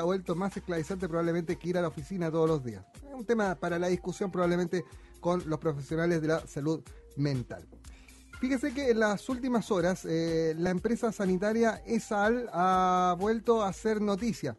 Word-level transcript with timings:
ha 0.00 0.02
vuelto 0.02 0.34
más 0.34 0.56
esclavizante 0.56 1.06
probablemente 1.06 1.54
que 1.54 1.68
ir 1.68 1.78
a 1.78 1.80
la 1.80 1.86
oficina 1.86 2.28
todos 2.28 2.48
los 2.48 2.64
días. 2.64 2.84
Es 2.96 3.14
un 3.14 3.24
tema 3.24 3.54
para 3.54 3.78
la 3.78 3.86
discusión 3.86 4.28
probablemente 4.28 4.84
con 5.20 5.48
los 5.48 5.60
profesionales 5.60 6.20
de 6.20 6.26
la 6.26 6.44
salud 6.48 6.82
mental. 7.16 7.64
Fíjese 8.40 8.74
que 8.74 8.90
en 8.90 8.98
las 8.98 9.28
últimas 9.28 9.70
horas 9.70 10.04
eh, 10.04 10.56
la 10.58 10.70
empresa 10.70 11.12
sanitaria 11.12 11.80
ESAL 11.86 12.50
ha 12.52 13.14
vuelto 13.20 13.62
a 13.62 13.68
hacer 13.68 14.00
noticia, 14.00 14.56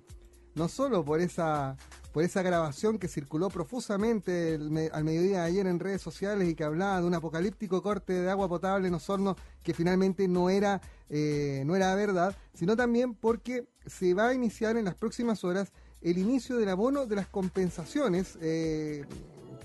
no 0.54 0.70
solo 0.70 1.04
por 1.04 1.20
esa 1.20 1.76
por 2.14 2.24
esa 2.24 2.42
grabación 2.42 2.98
que 2.98 3.10
circuló 3.10 3.50
profusamente 3.50 4.56
al 4.94 5.04
mediodía 5.04 5.42
de 5.42 5.48
ayer 5.48 5.68
en 5.68 5.82
redes 5.82 6.02
sociales 6.02 6.48
y 6.48 6.56
que 6.56 6.64
hablaba 6.64 7.02
de 7.02 7.08
un 7.08 7.14
apocalíptico 7.14 7.82
corte 7.82 8.14
de 8.14 8.32
agua 8.32 8.48
potable 8.48 8.88
en 8.88 8.94
Osorno 8.94 9.36
que 9.64 9.74
finalmente 9.74 10.30
no 10.30 10.50
era, 10.50 10.80
eh, 11.10 11.64
no 11.66 11.76
era 11.76 11.94
verdad, 11.96 12.36
sino 12.54 12.76
también 12.76 13.14
porque 13.14 13.68
se 13.86 14.14
va 14.14 14.30
a 14.30 14.34
iniciar 14.34 14.78
en 14.78 14.86
las 14.86 14.96
próximas 14.96 15.44
horas 15.44 15.72
el 16.02 16.18
inicio 16.18 16.58
del 16.58 16.70
abono 16.70 17.06
de 17.06 17.16
las 17.16 17.28
compensaciones 17.28 18.38
eh, 18.42 19.06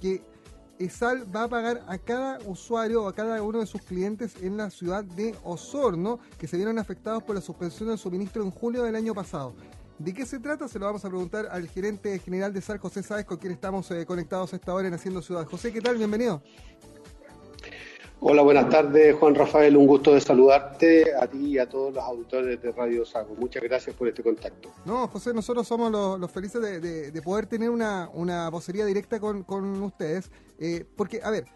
que 0.01 0.23
ESAL 0.79 1.35
va 1.35 1.45
a 1.45 1.49
pagar 1.49 1.85
a 1.89 1.99
cada 1.99 2.39
usuario 2.47 3.05
o 3.05 3.09
a 3.09 3.15
cada 3.15 3.43
uno 3.43 3.61
de 3.61 3.67
sus 3.67 3.83
clientes 3.83 4.33
en 4.41 4.57
la 4.57 4.71
ciudad 4.71 5.05
de 5.05 5.35
Osorno 5.45 6.19
que 6.39 6.47
se 6.47 6.57
vieron 6.57 6.79
afectados 6.79 7.23
por 7.23 7.35
la 7.35 7.43
suspensión 7.43 7.91
del 7.91 7.99
suministro 7.99 8.43
en 8.43 8.51
julio 8.51 8.83
del 8.83 8.97
año 8.97 9.15
pasado. 9.15 9.55
¿De 9.99 10.15
qué 10.15 10.25
se 10.25 10.39
trata? 10.39 10.67
Se 10.67 10.79
lo 10.79 10.87
vamos 10.87 11.05
a 11.05 11.09
preguntar 11.09 11.49
al 11.51 11.69
gerente 11.69 12.19
general 12.21 12.55
de 12.55 12.63
SAR, 12.63 12.79
José 12.79 13.03
Sáez, 13.03 13.27
con 13.27 13.37
quien 13.37 13.53
estamos 13.53 13.91
eh, 13.91 14.07
conectados 14.07 14.55
esta 14.55 14.73
hora 14.73 14.89
en 14.89 14.95
Haciendo 14.95 15.21
Ciudad. 15.21 15.47
José, 15.47 15.75
¿qué 15.75 15.83
tal? 15.83 15.99
Bienvenido. 15.99 16.43
Hola, 18.23 18.43
buenas 18.43 18.69
tardes, 18.69 19.17
Juan 19.17 19.35
Rafael. 19.35 19.75
Un 19.79 19.87
gusto 19.87 20.13
de 20.13 20.21
saludarte 20.21 21.15
a 21.15 21.27
ti 21.27 21.53
y 21.53 21.59
a 21.59 21.67
todos 21.67 21.95
los 21.95 22.05
auditores 22.05 22.61
de 22.61 22.71
Radio 22.71 23.07
Sago. 23.07 23.35
Muchas 23.35 23.63
gracias 23.63 23.97
por 23.97 24.09
este 24.09 24.23
contacto. 24.23 24.71
No, 24.85 25.09
José, 25.09 25.33
nosotros 25.33 25.67
somos 25.67 25.91
los, 25.91 26.31
felices 26.31 26.61
de, 26.61 27.23
poder 27.23 27.47
tener 27.47 27.71
una, 27.71 28.11
una 28.13 28.51
vocería 28.51 28.85
directa 28.85 29.19
con, 29.21 29.83
ustedes. 29.83 30.31
Eh, 30.59 30.85
porque, 30.97 31.23
a 31.25 31.31
ver, 31.31 31.47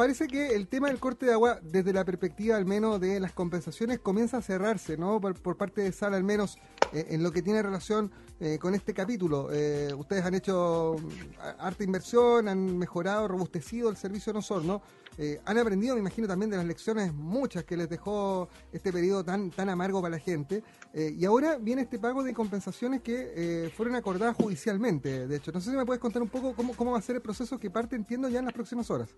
parece 0.00 0.28
que 0.28 0.54
el 0.54 0.66
tema 0.66 0.88
del 0.88 0.98
corte 0.98 1.26
de 1.26 1.34
agua, 1.34 1.60
desde 1.62 1.92
la 1.92 2.06
perspectiva 2.06 2.56
al 2.56 2.64
menos 2.64 2.98
de 3.02 3.20
las 3.20 3.34
compensaciones, 3.34 3.98
comienza 3.98 4.38
a 4.38 4.40
cerrarse, 4.40 4.96
¿no? 4.96 5.20
Por, 5.20 5.58
parte 5.58 5.82
de 5.82 5.92
Sala, 5.92 6.16
al 6.16 6.24
menos 6.24 6.56
eh, 6.94 7.08
en 7.10 7.22
lo 7.22 7.30
que 7.30 7.42
tiene 7.42 7.62
relación 7.62 8.10
eh, 8.40 8.56
con 8.58 8.74
este 8.74 8.94
capítulo. 8.94 9.50
Eh, 9.52 9.92
ustedes 9.94 10.24
han 10.24 10.32
hecho 10.32 10.96
mm, 10.98 11.58
harta 11.58 11.84
inversión, 11.84 12.48
han 12.48 12.78
mejorado, 12.78 13.28
robustecido 13.28 13.90
el 13.90 13.98
servicio 13.98 14.32
de 14.32 14.40
¿no? 14.64 14.80
han 15.44 15.58
aprendido, 15.58 15.96
me 15.96 16.00
imagino, 16.00 16.26
también 16.26 16.50
de 16.50 16.56
las 16.56 16.64
lecciones 16.64 17.12
muchas 17.12 17.64
que 17.64 17.76
les 17.76 17.90
dejó 17.90 18.48
este 18.72 18.90
periodo 18.90 19.22
tan, 19.22 19.50
tan 19.50 19.68
amargo 19.68 20.00
para 20.00 20.12
la 20.12 20.18
gente. 20.18 20.64
y 20.94 21.22
ahora 21.26 21.58
viene 21.58 21.82
este 21.82 21.98
pago 21.98 22.22
de 22.22 22.32
compensaciones 22.32 23.02
que 23.02 23.70
fueron 23.76 23.96
acordadas 23.96 24.34
judicialmente, 24.34 25.26
de 25.26 25.36
hecho. 25.36 25.52
No 25.52 25.60
sé 25.60 25.72
si 25.72 25.76
me 25.76 25.84
puedes 25.84 26.00
contar 26.00 26.22
un 26.22 26.30
poco 26.30 26.54
cómo, 26.54 26.74
cómo 26.74 26.92
va 26.92 26.98
a 26.98 27.02
ser 27.02 27.16
el 27.16 27.22
proceso 27.22 27.58
que 27.58 27.68
parte, 27.68 27.96
entiendo, 27.96 28.30
ya 28.30 28.38
en 28.38 28.46
las 28.46 28.54
próximas 28.54 28.90
horas. 28.90 29.14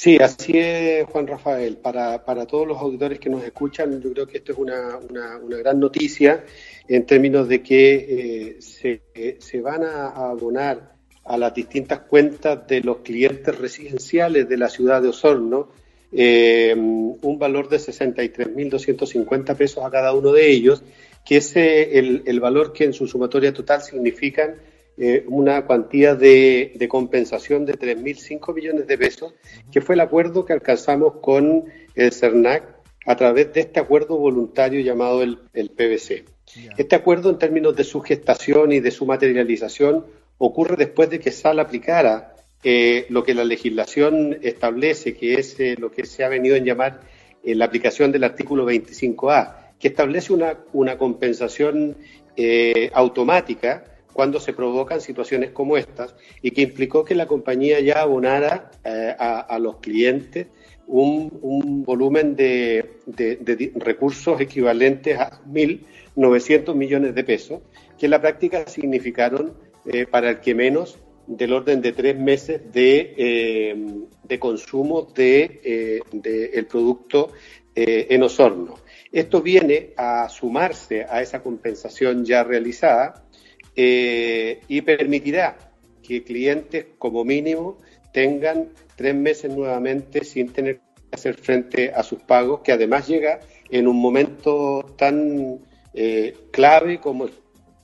Sí, 0.00 0.16
así 0.18 0.52
es, 0.54 1.06
Juan 1.06 1.26
Rafael. 1.26 1.78
Para, 1.78 2.24
para 2.24 2.46
todos 2.46 2.68
los 2.68 2.78
auditores 2.78 3.18
que 3.18 3.28
nos 3.28 3.42
escuchan, 3.42 4.00
yo 4.00 4.12
creo 4.12 4.28
que 4.28 4.38
esto 4.38 4.52
es 4.52 4.58
una, 4.58 4.96
una, 4.96 5.56
gran 5.56 5.80
noticia 5.80 6.44
en 6.86 7.04
términos 7.04 7.48
de 7.48 7.64
que 7.64 7.96
eh, 7.96 8.56
se, 8.62 9.02
se, 9.40 9.60
van 9.60 9.82
a 9.82 10.10
abonar 10.10 10.92
a 11.24 11.36
las 11.36 11.52
distintas 11.52 11.98
cuentas 12.02 12.64
de 12.68 12.80
los 12.80 12.98
clientes 12.98 13.58
residenciales 13.58 14.48
de 14.48 14.56
la 14.56 14.68
ciudad 14.68 15.02
de 15.02 15.08
Osorno 15.08 15.70
eh, 16.12 16.76
un 16.76 17.36
valor 17.40 17.68
de 17.68 17.78
63.250 17.78 19.56
pesos 19.56 19.84
a 19.84 19.90
cada 19.90 20.12
uno 20.12 20.30
de 20.30 20.48
ellos, 20.48 20.80
que 21.26 21.38
es 21.38 21.56
el, 21.56 22.22
el 22.24 22.38
valor 22.38 22.72
que 22.72 22.84
en 22.84 22.92
su 22.92 23.08
sumatoria 23.08 23.52
total 23.52 23.82
significan 23.82 24.54
eh, 25.00 25.24
una 25.28 25.64
cuantía 25.64 26.16
de, 26.16 26.84
compensación 26.90 27.64
de 27.64 27.74
3.005 27.74 28.52
millones 28.52 28.88
de 28.88 28.98
pesos, 28.98 29.32
que 29.70 29.80
fue 29.80 29.94
el 29.94 30.00
acuerdo 30.00 30.44
que 30.44 30.52
alcanzamos 30.52 31.20
con 31.22 31.66
el 31.94 32.12
CERNAC 32.12 32.64
a 33.06 33.14
través 33.14 33.52
de 33.52 33.60
este 33.60 33.78
acuerdo 33.78 34.16
voluntario 34.16 34.80
llamado 34.80 35.22
el, 35.22 35.38
PVC. 35.70 36.24
Este 36.76 36.96
acuerdo, 36.96 37.30
en 37.30 37.38
términos 37.38 37.76
de 37.76 37.84
su 37.84 38.00
gestación 38.00 38.72
y 38.72 38.80
de 38.80 38.90
su 38.90 39.06
materialización, 39.06 40.04
ocurre 40.36 40.74
después 40.74 41.08
de 41.10 41.20
que 41.20 41.30
SAL 41.30 41.60
aplicara 41.60 42.34
eh, 42.64 43.06
lo 43.08 43.22
que 43.22 43.34
la 43.34 43.44
legislación 43.44 44.38
establece, 44.42 45.14
que 45.14 45.34
es 45.34 45.60
eh, 45.60 45.76
lo 45.78 45.92
que 45.92 46.06
se 46.06 46.24
ha 46.24 46.28
venido 46.28 46.56
en 46.56 46.64
llamar 46.64 47.02
la 47.44 47.66
aplicación 47.66 48.10
del 48.10 48.24
artículo 48.24 48.66
25A, 48.68 49.76
que 49.78 49.88
establece 49.88 50.32
una, 50.32 50.58
una 50.72 50.98
compensación 50.98 51.96
automática 52.92 53.84
cuando 54.12 54.40
se 54.40 54.52
provocan 54.52 55.00
situaciones 55.00 55.50
como 55.50 55.76
estas 55.76 56.14
y 56.42 56.50
que 56.50 56.62
implicó 56.62 57.04
que 57.04 57.14
la 57.14 57.26
compañía 57.26 57.80
ya 57.80 58.00
abonara 58.00 58.70
eh, 58.84 59.14
a, 59.18 59.58
los 59.58 59.76
clientes 59.76 60.48
un, 60.86 61.84
volumen 61.84 62.34
de, 62.34 63.00
recursos 63.76 64.40
equivalentes 64.40 65.18
a 65.18 65.40
1.900 65.44 66.74
millones 66.74 67.14
de 67.14 67.24
pesos, 67.24 67.60
que 67.98 68.06
en 68.06 68.10
la 68.10 68.20
práctica 68.20 68.66
significaron 68.66 69.54
eh, 69.86 70.06
para 70.06 70.30
el 70.30 70.40
que 70.40 70.54
menos 70.54 70.98
del 71.26 71.52
orden 71.52 71.82
de 71.82 71.92
tres 71.92 72.18
meses 72.18 72.72
de, 72.72 73.14
eh, 73.18 74.38
consumo 74.38 75.02
del 75.02 75.60
de, 76.10 76.50
el 76.54 76.66
producto 76.66 77.32
en 77.74 78.22
Osorno. 78.24 78.74
Esto 79.12 79.40
viene 79.40 79.92
a 79.96 80.28
sumarse 80.28 81.06
a 81.08 81.22
esa 81.22 81.42
compensación 81.42 82.24
ya 82.24 82.42
realizada 82.42 83.27
eh, 83.80 84.60
y 84.66 84.80
permitirá 84.80 85.56
que 86.02 86.24
clientes 86.24 86.86
como 86.98 87.24
mínimo 87.24 87.78
tengan 88.12 88.70
tres 88.96 89.14
meses 89.14 89.52
nuevamente 89.52 90.24
sin 90.24 90.48
tener 90.52 90.78
que 90.78 90.82
hacer 91.12 91.36
frente 91.36 91.92
a 91.92 92.02
sus 92.02 92.20
pagos, 92.20 92.62
que 92.64 92.72
además 92.72 93.06
llega 93.06 93.38
en 93.70 93.86
un 93.86 94.00
momento 94.00 94.84
tan 94.98 95.60
eh, 95.94 96.36
clave 96.50 96.98
como, 96.98 97.28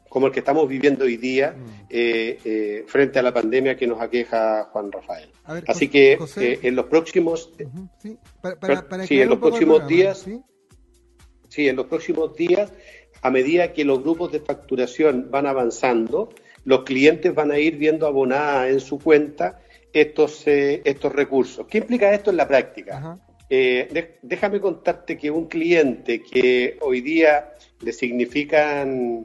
como 0.09 0.27
el 0.27 0.33
que 0.33 0.41
estamos 0.41 0.69
viviendo 0.69 1.05
hoy 1.05 1.17
día 1.17 1.53
mm. 1.53 1.87
eh, 1.91 2.85
frente 2.89 3.21
a 3.21 3.23
la 3.23 3.33
pandemia 3.33 3.77
que 3.77 3.87
nos 3.87 4.01
aqueja 4.01 4.65
Juan 4.73 4.91
Rafael. 4.91 5.31
Así 5.69 5.87
que 5.87 6.19
en 6.37 6.75
los 6.75 6.87
próximos, 6.87 7.53
sí, 7.99 8.19
en 9.21 9.29
los 9.29 9.39
próximos 9.39 9.87
días, 9.87 10.27
¿sí? 11.49 11.69
en 11.69 11.77
los 11.77 11.87
próximos 11.87 12.35
días 12.35 12.73
a 13.25 13.31
medida 13.31 13.73
que 13.73 13.87
los 13.87 14.03
grupos 14.03 14.33
de 14.33 14.41
facturación 14.41 15.31
van 15.31 15.47
avanzando, 15.47 16.29
los 16.67 16.85
clientes 16.85 17.35
van 17.35 17.53
a 17.53 17.59
ir 17.59 17.79
viendo 17.79 18.07
abonada 18.07 18.69
en 18.69 18.81
su 18.81 18.99
cuenta 18.99 19.63
estos, 19.95 20.47
eh, 20.47 20.83
estos 20.85 21.11
recursos. 21.11 21.67
¿Qué 21.67 21.79
implica 21.79 22.13
esto 22.13 22.31
en 22.31 22.37
la 22.37 22.47
práctica? 22.47 23.19
Eh, 23.49 24.19
déjame 24.21 24.61
contarte 24.61 25.17
que 25.17 25.31
un 25.31 25.47
cliente 25.47 26.23
que 26.23 26.77
hoy 26.83 27.01
día 27.01 27.55
le 27.81 27.95
significan, 27.95 29.25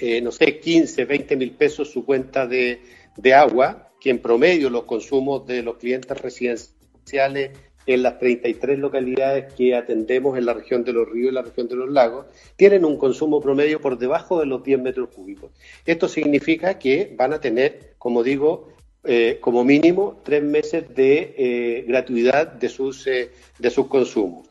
eh, 0.00 0.20
no 0.20 0.32
sé, 0.32 0.58
15, 0.58 1.04
20 1.04 1.36
mil 1.36 1.52
pesos 1.52 1.92
su 1.92 2.04
cuenta 2.04 2.48
de, 2.48 2.82
de 3.16 3.34
agua, 3.34 3.92
que 4.00 4.10
en 4.10 4.18
promedio 4.18 4.68
los 4.68 4.82
consumos 4.82 5.46
de 5.46 5.62
los 5.62 5.76
clientes 5.76 6.20
residenciales 6.20 7.52
en 7.86 8.02
las 8.02 8.18
33 8.18 8.78
localidades 8.78 9.52
que 9.54 9.74
atendemos 9.74 10.38
en 10.38 10.46
la 10.46 10.54
región 10.54 10.84
de 10.84 10.92
los 10.92 11.08
ríos 11.08 11.32
y 11.32 11.34
la 11.34 11.42
región 11.42 11.68
de 11.68 11.76
los 11.76 11.90
lagos, 11.90 12.26
tienen 12.56 12.84
un 12.84 12.96
consumo 12.96 13.40
promedio 13.40 13.80
por 13.80 13.98
debajo 13.98 14.40
de 14.40 14.46
los 14.46 14.62
10 14.62 14.80
metros 14.80 15.08
cúbicos. 15.14 15.50
Esto 15.84 16.08
significa 16.08 16.78
que 16.78 17.12
van 17.16 17.32
a 17.32 17.40
tener, 17.40 17.94
como 17.98 18.22
digo, 18.22 18.68
eh, 19.04 19.38
como 19.40 19.64
mínimo 19.64 20.20
tres 20.24 20.44
meses 20.44 20.94
de 20.94 21.34
eh, 21.36 21.84
gratuidad 21.88 22.46
de 22.46 22.68
sus, 22.68 23.06
eh, 23.08 23.30
de 23.58 23.70
sus 23.70 23.88
consumos. 23.88 24.48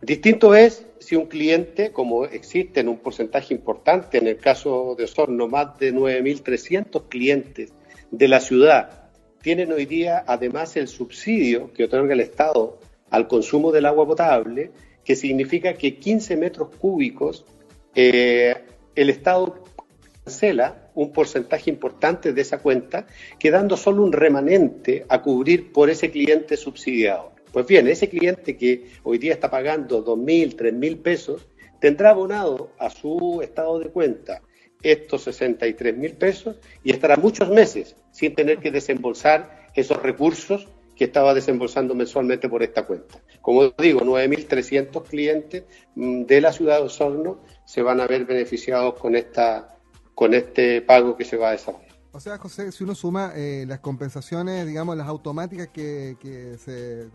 Distinto 0.00 0.56
es 0.56 0.84
si 0.98 1.14
un 1.14 1.26
cliente, 1.26 1.92
como 1.92 2.24
existe 2.24 2.80
en 2.80 2.88
un 2.88 2.98
porcentaje 2.98 3.54
importante, 3.54 4.18
en 4.18 4.26
el 4.26 4.38
caso 4.38 4.96
de 4.98 5.04
Osorno, 5.04 5.46
más 5.46 5.78
de 5.78 5.94
9.300 5.94 7.08
clientes 7.08 7.72
de 8.10 8.28
la 8.28 8.40
ciudad 8.40 9.01
tienen 9.42 9.72
hoy 9.72 9.86
día 9.86 10.24
además 10.26 10.76
el 10.76 10.88
subsidio 10.88 11.72
que 11.72 11.84
otorga 11.84 12.14
el 12.14 12.20
Estado 12.20 12.78
al 13.10 13.28
consumo 13.28 13.72
del 13.72 13.86
agua 13.86 14.06
potable, 14.06 14.70
que 15.04 15.16
significa 15.16 15.74
que 15.74 15.98
15 15.98 16.36
metros 16.36 16.68
cúbicos 16.76 17.44
eh, 17.94 18.54
el 18.94 19.10
Estado 19.10 19.64
cancela 20.24 20.90
un 20.94 21.12
porcentaje 21.12 21.68
importante 21.70 22.32
de 22.32 22.40
esa 22.40 22.58
cuenta, 22.58 23.06
quedando 23.38 23.76
solo 23.76 24.02
un 24.02 24.12
remanente 24.12 25.04
a 25.08 25.20
cubrir 25.20 25.72
por 25.72 25.90
ese 25.90 26.10
cliente 26.10 26.56
subsidiado. 26.56 27.32
Pues 27.50 27.66
bien, 27.66 27.88
ese 27.88 28.08
cliente 28.08 28.56
que 28.56 28.86
hoy 29.02 29.18
día 29.18 29.32
está 29.32 29.50
pagando 29.50 30.04
2.000, 30.04 30.56
3.000 30.56 31.02
pesos, 31.02 31.48
tendrá 31.80 32.10
abonado 32.10 32.70
a 32.78 32.88
su 32.88 33.40
estado 33.42 33.78
de 33.78 33.90
cuenta 33.90 34.42
estos 34.82 35.22
63 35.24 35.96
mil 35.96 36.14
pesos 36.14 36.56
y 36.82 36.92
estará 36.92 37.16
muchos 37.16 37.48
meses 37.48 37.96
sin 38.10 38.34
tener 38.34 38.58
que 38.58 38.70
desembolsar 38.70 39.68
esos 39.74 40.02
recursos 40.02 40.68
que 40.96 41.04
estaba 41.04 41.34
desembolsando 41.34 41.94
mensualmente 41.94 42.48
por 42.48 42.62
esta 42.62 42.86
cuenta. 42.86 43.20
Como 43.40 43.70
digo, 43.70 44.00
9.300 44.00 45.02
clientes 45.04 45.64
mm, 45.94 46.24
de 46.24 46.40
la 46.40 46.52
ciudad 46.52 46.78
de 46.78 46.84
Osorno 46.84 47.40
se 47.64 47.82
van 47.82 48.00
a 48.00 48.06
ver 48.06 48.24
beneficiados 48.26 48.94
con, 48.98 49.16
esta, 49.16 49.78
con 50.14 50.34
este 50.34 50.82
pago 50.82 51.16
que 51.16 51.24
se 51.24 51.36
va 51.36 51.48
a 51.48 51.52
desarrollar. 51.52 51.92
O 52.12 52.20
sea, 52.20 52.36
José, 52.36 52.70
si 52.72 52.84
uno 52.84 52.94
suma 52.94 53.32
eh, 53.34 53.64
las 53.66 53.80
compensaciones, 53.80 54.66
digamos, 54.66 54.96
las 54.98 55.08
automáticas 55.08 55.68
que, 55.68 56.16
que, 56.20 56.58
se, 56.58 57.08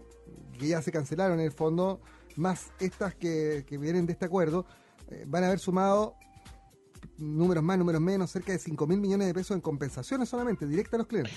que 0.57 0.67
ya 0.67 0.81
se 0.81 0.91
cancelaron 0.91 1.39
en 1.39 1.45
el 1.45 1.51
fondo, 1.51 2.01
más 2.35 2.71
estas 2.79 3.13
que, 3.13 3.63
vienen 3.69 4.07
de 4.07 4.13
este 4.13 4.25
acuerdo, 4.25 4.65
eh, 5.09 5.23
van 5.27 5.43
a 5.43 5.47
haber 5.47 5.59
sumado 5.59 6.15
números 7.17 7.63
más, 7.63 7.77
números 7.77 8.01
menos, 8.01 8.31
cerca 8.31 8.51
de 8.51 8.59
5 8.59 8.87
mil 8.87 8.99
millones 8.99 9.27
de 9.27 9.33
pesos 9.33 9.55
en 9.55 9.61
compensaciones 9.61 10.29
solamente, 10.29 10.65
directas 10.65 10.95
a 10.95 10.97
los 10.97 11.07
clientes. 11.07 11.33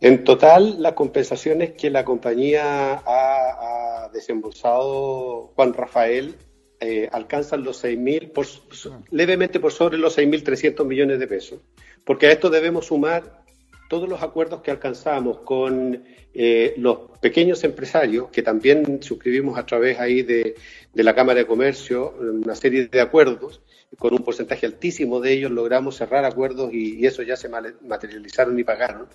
En 0.00 0.24
total, 0.24 0.80
las 0.80 0.94
compensaciones 0.94 1.72
que 1.72 1.90
la 1.90 2.04
compañía 2.04 3.02
ha, 3.04 4.08
desembolsado 4.12 5.52
Juan 5.54 5.72
Rafael 5.72 6.34
eh, 6.80 7.08
alcanzan 7.12 7.62
los 7.62 7.84
6.000, 7.84 8.32
por, 8.32 8.46
ah. 8.90 9.00
levemente 9.10 9.60
por 9.60 9.72
sobre 9.72 9.98
los 9.98 10.18
6.300 10.18 10.84
millones 10.84 11.20
de 11.20 11.28
pesos. 11.28 11.60
Porque 12.04 12.26
a 12.26 12.32
esto 12.32 12.50
debemos 12.50 12.86
sumar 12.86 13.44
todos 13.88 14.08
los 14.08 14.22
acuerdos 14.22 14.62
que 14.62 14.70
alcanzamos 14.70 15.40
con 15.40 16.04
eh, 16.32 16.74
los 16.78 17.18
pequeños 17.20 17.62
empresarios, 17.64 18.30
que 18.30 18.42
también 18.42 19.02
suscribimos 19.02 19.58
a 19.58 19.66
través 19.66 20.00
ahí 20.00 20.22
de, 20.22 20.54
de 20.92 21.04
la 21.04 21.14
Cámara 21.14 21.40
de 21.40 21.46
Comercio, 21.46 22.14
una 22.18 22.54
serie 22.54 22.86
de 22.86 23.00
acuerdos, 23.00 23.60
con 23.98 24.14
un 24.14 24.24
porcentaje 24.24 24.66
altísimo 24.66 25.20
de 25.20 25.32
ellos 25.32 25.50
logramos 25.50 25.96
cerrar 25.96 26.24
acuerdos 26.24 26.72
y, 26.72 27.06
eso 27.06 27.22
ya 27.22 27.36
se 27.36 27.48
materializaron 27.48 28.58
y 28.58 28.64
pagaron. 28.64 29.08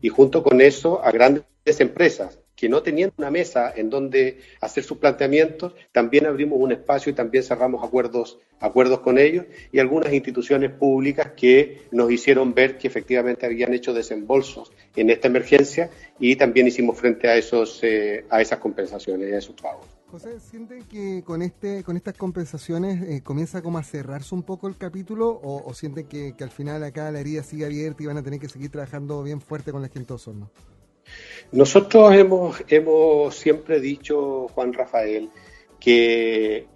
Y 0.00 0.08
junto 0.08 0.42
con 0.42 0.60
eso 0.60 1.04
a 1.04 1.10
grandes 1.10 1.44
empresas 1.78 2.38
que 2.62 2.68
no 2.68 2.80
tenían 2.80 3.10
una 3.16 3.28
mesa 3.28 3.72
en 3.74 3.90
donde 3.90 4.38
hacer 4.60 4.84
sus 4.84 4.98
planteamientos, 4.98 5.74
también 5.90 6.26
abrimos 6.26 6.60
un 6.60 6.70
espacio 6.70 7.10
y 7.10 7.12
también 7.12 7.42
cerramos 7.42 7.82
acuerdos, 7.82 8.38
acuerdos 8.60 9.00
con 9.00 9.18
ellos 9.18 9.46
y 9.72 9.80
algunas 9.80 10.12
instituciones 10.12 10.70
públicas 10.70 11.32
que 11.36 11.80
nos 11.90 12.08
hicieron 12.12 12.54
ver 12.54 12.78
que 12.78 12.86
efectivamente 12.86 13.46
habían 13.46 13.74
hecho 13.74 13.92
desembolsos 13.92 14.70
en 14.94 15.10
esta 15.10 15.26
emergencia 15.26 15.90
y 16.20 16.36
también 16.36 16.68
hicimos 16.68 16.96
frente 16.96 17.28
a 17.28 17.34
esos 17.34 17.80
eh, 17.82 18.26
a 18.30 18.40
esas 18.40 18.60
compensaciones 18.60 19.28
y 19.28 19.32
a 19.32 19.38
esos 19.38 19.60
pagos. 19.60 19.86
José, 20.12 20.38
¿sienten 20.38 20.84
que 20.84 21.24
con 21.24 21.42
este 21.42 21.82
con 21.82 21.96
estas 21.96 22.14
compensaciones 22.16 23.02
eh, 23.08 23.22
comienza 23.24 23.60
como 23.60 23.78
a 23.78 23.82
cerrarse 23.82 24.36
un 24.36 24.44
poco 24.44 24.68
el 24.68 24.76
capítulo 24.76 25.40
o, 25.42 25.74
sienten 25.74 26.06
que, 26.06 26.32
al 26.38 26.50
final 26.50 26.84
acá 26.84 27.10
la 27.10 27.18
herida 27.18 27.42
sigue 27.42 27.66
abierta 27.66 28.04
y 28.04 28.06
van 28.06 28.18
a 28.18 28.22
tener 28.22 28.38
que 28.38 28.48
seguir 28.48 28.70
trabajando 28.70 29.20
bien 29.24 29.40
fuerte 29.40 29.72
con 29.72 29.82
la 29.82 29.88
gente 29.88 30.12
Osorno? 30.12 30.48
Nosotros 31.52 32.14
hemos, 32.14 32.64
hemos 32.68 33.34
siempre 33.34 33.78
dicho, 33.80 34.48
Juan 34.48 34.72
Rafael, 34.72 35.28
que, 35.78 36.66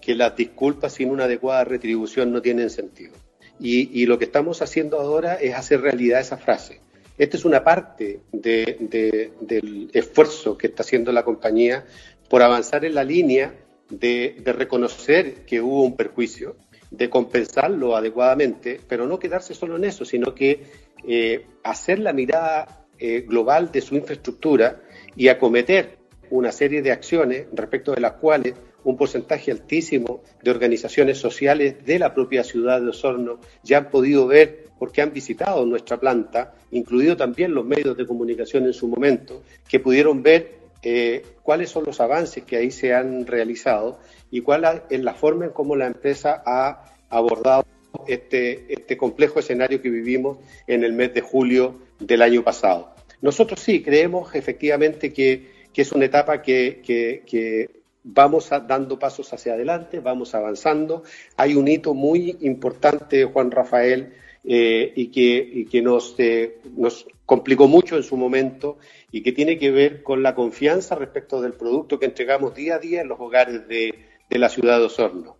que 0.00 0.14
las 0.14 0.36
disculpas 0.36 0.94
sin 0.94 1.10
una 1.10 1.24
adecuada 1.24 1.64
retribución 1.64 2.32
no 2.32 2.42
tienen 2.42 2.68
sentido. 2.70 3.14
Y, 3.60 4.00
y, 4.02 4.06
lo 4.06 4.18
que 4.18 4.24
estamos 4.24 4.60
haciendo 4.62 5.00
ahora 5.00 5.34
es 5.34 5.54
hacer 5.54 5.80
realidad 5.80 6.20
esa 6.20 6.36
frase. 6.36 6.80
Esta 7.16 7.36
es 7.36 7.44
una 7.44 7.62
parte 7.62 8.22
de, 8.32 9.30
del 9.40 9.90
esfuerzo 9.92 10.58
que 10.58 10.66
está 10.66 10.82
haciendo 10.82 11.12
la 11.12 11.24
compañía 11.24 11.86
por 12.28 12.42
avanzar 12.42 12.84
en 12.84 12.96
la 12.96 13.04
línea 13.04 13.54
de, 13.88 14.42
reconocer 14.44 15.44
que 15.44 15.60
hubo 15.60 15.84
un 15.84 15.96
perjuicio, 15.96 16.56
de 16.90 17.08
compensarlo 17.08 17.96
adecuadamente, 17.96 18.80
pero 18.88 19.06
no 19.06 19.18
quedarse 19.18 19.54
solo 19.54 19.76
en 19.76 19.84
eso, 19.84 20.04
sino 20.04 20.34
que 20.34 20.64
eh, 21.06 21.46
hacer 21.62 22.00
la 22.00 22.12
mirada 22.12 22.83
eh, 22.98 23.24
global 23.26 23.70
de 23.72 23.80
su 23.80 23.96
infraestructura 23.96 24.80
y 25.16 25.28
acometer 25.28 25.98
una 26.30 26.52
serie 26.52 26.82
de 26.82 26.92
acciones 26.92 27.46
respecto 27.52 27.92
de 27.92 28.00
las 28.00 28.12
cuales 28.12 28.54
un 28.84 28.96
porcentaje 28.96 29.50
altísimo 29.50 30.22
de 30.42 30.50
organizaciones 30.50 31.18
sociales 31.18 31.84
de 31.84 31.98
la 31.98 32.14
propia 32.14 32.44
ciudad 32.44 32.80
de 32.80 32.88
Osorno 32.88 33.38
ya 33.62 33.78
han 33.78 33.90
podido 33.90 34.26
ver 34.26 34.64
porque 34.78 35.00
han 35.00 35.12
visitado 35.12 35.64
nuestra 35.64 35.98
planta, 35.98 36.54
incluido 36.70 37.16
también 37.16 37.54
los 37.54 37.64
medios 37.64 37.96
de 37.96 38.06
comunicación 38.06 38.66
en 38.66 38.72
su 38.72 38.88
momento, 38.88 39.42
que 39.68 39.80
pudieron 39.80 40.22
ver 40.22 40.58
eh, 40.82 41.24
cuáles 41.42 41.70
son 41.70 41.84
los 41.84 42.00
avances 42.00 42.44
que 42.44 42.56
ahí 42.56 42.70
se 42.70 42.92
han 42.92 43.26
realizado 43.26 43.98
y 44.30 44.42
cuál 44.42 44.82
es 44.90 45.00
la 45.00 45.14
forma 45.14 45.46
en 45.46 45.52
cómo 45.52 45.76
la 45.76 45.86
empresa 45.86 46.42
ha 46.44 46.92
abordado 47.08 47.64
este, 48.06 48.72
este 48.72 48.96
complejo 48.96 49.38
escenario 49.38 49.80
que 49.80 49.90
vivimos 49.90 50.38
en 50.66 50.84
el 50.84 50.92
mes 50.92 51.14
de 51.14 51.20
julio 51.20 51.74
del 51.98 52.22
año 52.22 52.42
pasado. 52.42 52.94
Nosotros 53.20 53.60
sí 53.60 53.82
creemos 53.82 54.34
efectivamente 54.34 55.12
que, 55.12 55.52
es 55.74 55.92
una 55.92 56.04
etapa 56.04 56.42
que, 56.42 57.70
vamos 58.02 58.50
dando 58.50 58.98
pasos 58.98 59.32
hacia 59.32 59.54
adelante, 59.54 60.00
vamos 60.00 60.34
avanzando. 60.34 61.02
Hay 61.36 61.54
un 61.54 61.66
hito 61.66 61.94
muy 61.94 62.36
importante, 62.42 63.24
Juan 63.24 63.50
Rafael, 63.50 64.12
eh, 64.44 64.92
y 64.94 65.06
que, 65.06 65.66
que 65.70 65.80
nos, 65.80 66.14
eh, 66.18 66.58
nos 66.76 67.06
complicó 67.24 67.68
mucho 67.68 67.96
en 67.96 68.02
su 68.02 68.16
momento 68.16 68.78
y 69.10 69.22
que 69.22 69.32
tiene 69.32 69.58
que 69.58 69.70
ver 69.70 70.02
con 70.02 70.22
la 70.22 70.34
confianza 70.34 70.94
respecto 70.94 71.40
del 71.40 71.54
producto 71.54 71.98
que 71.98 72.06
entregamos 72.06 72.54
día 72.54 72.76
a 72.76 72.78
día 72.78 73.00
en 73.00 73.08
los 73.08 73.18
hogares 73.20 73.66
de, 73.68 73.94
la 74.30 74.48
ciudad 74.48 74.78
de 74.78 74.86
Osorno. 74.86 75.36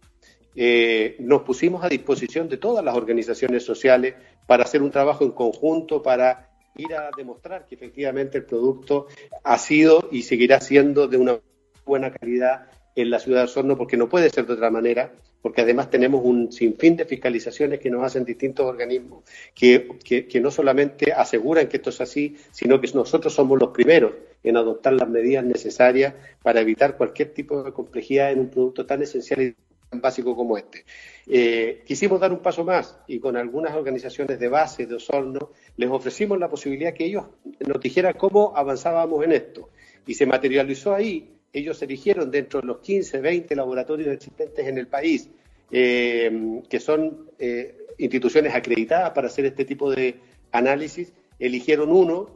Eh, 0.54 1.16
nos 1.20 1.42
pusimos 1.42 1.84
a 1.84 1.88
disposición 1.88 2.48
de 2.48 2.58
todas 2.58 2.84
las 2.84 2.96
organizaciones 2.96 3.64
sociales 3.64 4.14
para 4.46 4.64
hacer 4.64 4.82
un 4.82 4.90
trabajo 4.90 5.24
en 5.24 5.32
conjunto, 5.32 6.02
para 6.02 6.50
ir 6.76 6.94
a 6.94 7.10
demostrar 7.16 7.66
que 7.66 7.74
efectivamente 7.74 8.38
el 8.38 8.44
producto 8.44 9.06
ha 9.42 9.58
sido 9.58 10.08
y 10.10 10.22
seguirá 10.22 10.60
siendo 10.60 11.08
de 11.08 11.16
una 11.16 11.38
buena 11.84 12.12
calidad 12.12 12.68
en 12.96 13.10
la 13.10 13.18
ciudad 13.18 13.40
de 13.40 13.44
Osorno, 13.44 13.76
porque 13.76 13.96
no 13.96 14.08
puede 14.08 14.30
ser 14.30 14.46
de 14.46 14.54
otra 14.54 14.70
manera, 14.70 15.12
porque 15.42 15.60
además 15.60 15.90
tenemos 15.90 16.24
un 16.24 16.52
sinfín 16.52 16.96
de 16.96 17.04
fiscalizaciones 17.04 17.80
que 17.80 17.90
nos 17.90 18.04
hacen 18.04 18.24
distintos 18.24 18.64
organismos, 18.64 19.24
que, 19.54 19.88
que, 20.02 20.40
no 20.40 20.50
solamente 20.50 21.12
aseguran 21.12 21.68
que 21.68 21.76
esto 21.76 21.90
es 21.90 22.00
así, 22.00 22.36
sino 22.50 22.80
que 22.80 22.90
nosotros 22.94 23.34
somos 23.34 23.58
los 23.60 23.70
primeros 23.70 24.12
en 24.42 24.56
adoptar 24.56 24.94
las 24.94 25.08
medidas 25.08 25.44
necesarias 25.44 26.14
para 26.42 26.60
evitar 26.60 26.96
cualquier 26.96 27.34
tipo 27.34 27.62
de 27.62 27.72
complejidad 27.72 28.32
en 28.32 28.40
un 28.40 28.48
producto 28.50 28.86
tan 28.86 29.02
esencial 29.02 29.42
y 29.42 29.54
básico 30.00 30.34
como 30.36 30.56
este. 30.56 30.84
Eh, 31.26 31.82
quisimos 31.86 32.20
dar 32.20 32.32
un 32.32 32.40
paso 32.40 32.64
más 32.64 32.98
y 33.06 33.18
con 33.18 33.36
algunas 33.36 33.74
organizaciones 33.74 34.38
de 34.38 34.48
base 34.48 34.86
de 34.86 34.94
Osorno 34.94 35.50
les 35.76 35.90
ofrecimos 35.90 36.38
la 36.38 36.48
posibilidad 36.48 36.92
que 36.92 37.06
ellos 37.06 37.26
nos 37.66 37.80
dijeran 37.80 38.14
cómo 38.14 38.52
avanzábamos 38.54 39.24
en 39.24 39.32
esto. 39.32 39.70
Y 40.06 40.14
se 40.14 40.26
materializó 40.26 40.94
ahí 40.94 41.34
ellos 41.54 41.80
eligieron 41.82 42.30
dentro 42.32 42.60
de 42.60 42.66
los 42.66 42.78
15, 42.80 43.20
20 43.20 43.54
laboratorios 43.54 44.12
existentes 44.12 44.66
en 44.66 44.76
el 44.76 44.88
país, 44.88 45.30
eh, 45.70 46.60
que 46.68 46.80
son 46.80 47.30
eh, 47.38 47.78
instituciones 47.96 48.54
acreditadas 48.54 49.12
para 49.12 49.28
hacer 49.28 49.46
este 49.46 49.64
tipo 49.64 49.90
de 49.90 50.16
análisis, 50.50 51.12
eligieron 51.38 51.92
uno 51.92 52.28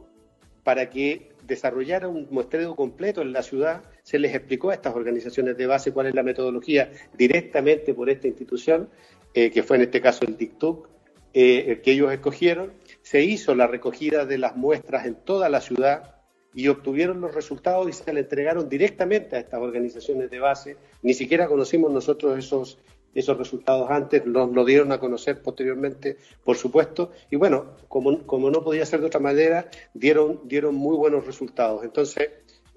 para 0.63 0.89
que 0.89 1.33
desarrollara 1.45 2.07
un 2.07 2.27
muestreo 2.31 2.75
completo 2.77 3.21
en 3.21 3.33
la 3.33 3.43
ciudad. 3.43 3.83
Se 4.09 4.17
les 4.17 4.33
explicó 4.33 4.71
a 4.71 4.73
estas 4.73 4.95
organizaciones 4.95 5.55
de 5.55 5.67
base 5.67 5.91
cuál 5.91 6.07
es 6.07 6.15
la 6.15 6.23
metodología 6.23 6.91
directamente 7.15 7.93
por 7.93 8.09
esta 8.09 8.27
institución, 8.27 8.89
eh, 9.35 9.51
que 9.51 9.61
fue 9.61 9.75
en 9.75 9.83
este 9.83 10.01
caso 10.01 10.25
el 10.25 10.35
TICTUC, 10.35 10.89
el 11.31 11.79
que 11.81 11.91
ellos 11.91 12.11
escogieron. 12.11 12.73
Se 13.03 13.21
hizo 13.21 13.53
la 13.53 13.67
recogida 13.67 14.25
de 14.25 14.39
las 14.39 14.55
muestras 14.55 15.05
en 15.05 15.13
toda 15.13 15.47
la 15.47 15.61
ciudad 15.61 16.15
y 16.55 16.69
obtuvieron 16.69 17.21
los 17.21 17.35
resultados 17.35 17.87
y 17.87 17.93
se 17.93 18.11
le 18.11 18.21
entregaron 18.21 18.67
directamente 18.67 19.35
a 19.35 19.39
estas 19.41 19.61
organizaciones 19.61 20.31
de 20.31 20.39
base. 20.39 20.77
Ni 21.03 21.13
siquiera 21.13 21.45
conocimos 21.45 21.91
nosotros 21.91 22.35
esos, 22.39 22.79
esos 23.13 23.37
resultados 23.37 23.91
antes, 23.91 24.25
nos 24.25 24.51
lo 24.51 24.65
dieron 24.65 24.91
a 24.91 24.99
conocer 24.99 25.39
posteriormente, 25.43 26.17
por 26.43 26.57
supuesto, 26.57 27.11
y 27.29 27.35
bueno, 27.35 27.75
como, 27.87 28.25
como 28.25 28.49
no 28.49 28.63
podía 28.63 28.87
ser 28.87 29.01
de 29.01 29.05
otra 29.05 29.19
manera, 29.19 29.69
dieron, 29.93 30.41
dieron 30.45 30.73
muy 30.73 30.97
buenos 30.97 31.27
resultados. 31.27 31.83
Entonces, 31.83 32.29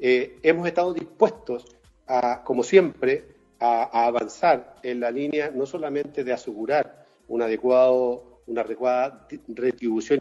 eh, 0.05 0.41
hemos 0.43 0.67
estado 0.67 0.93
dispuestos, 0.93 1.65
a, 2.09 2.43
como 2.43 2.65
siempre, 2.65 3.25
a, 3.61 4.07
avanzar 4.07 4.75
en 4.83 4.99
la 4.99 5.13
línea 5.13 5.53
no 5.55 5.65
solamente 5.65 6.25
de 6.25 6.33
asegurar 6.33 7.07
un 7.29 7.41
adecuado, 7.41 8.41
una 8.49 8.63
adecuada 8.63 9.29
retribución 9.47 10.19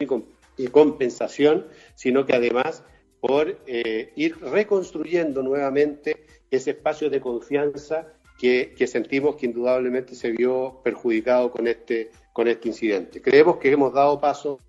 y, 0.56 0.68
compensación, 0.68 1.66
sino 1.96 2.24
que 2.24 2.36
además 2.36 2.84
por 3.20 3.58
eh, 3.66 4.12
ir 4.14 4.38
reconstruyendo 4.38 5.42
nuevamente 5.42 6.26
ese 6.48 6.70
espacio 6.70 7.10
de 7.10 7.20
confianza 7.20 8.06
que, 8.38 8.76
sentimos 8.86 9.34
que 9.34 9.46
indudablemente 9.46 10.14
se 10.14 10.30
vio 10.30 10.80
perjudicado 10.84 11.50
con 11.50 11.66
este, 11.66 12.12
con 12.32 12.46
este 12.46 12.68
incidente. 12.68 13.20
Creemos 13.20 13.56
que 13.56 13.72
hemos 13.72 13.92
dado 13.92 14.20
paso 14.20 14.60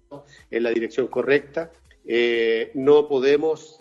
en 0.49 0.63
la 0.63 0.71
dirección 0.71 1.05
correcta. 1.05 1.71
Eh, 2.03 2.71
no 2.73 3.07
podemos 3.07 3.79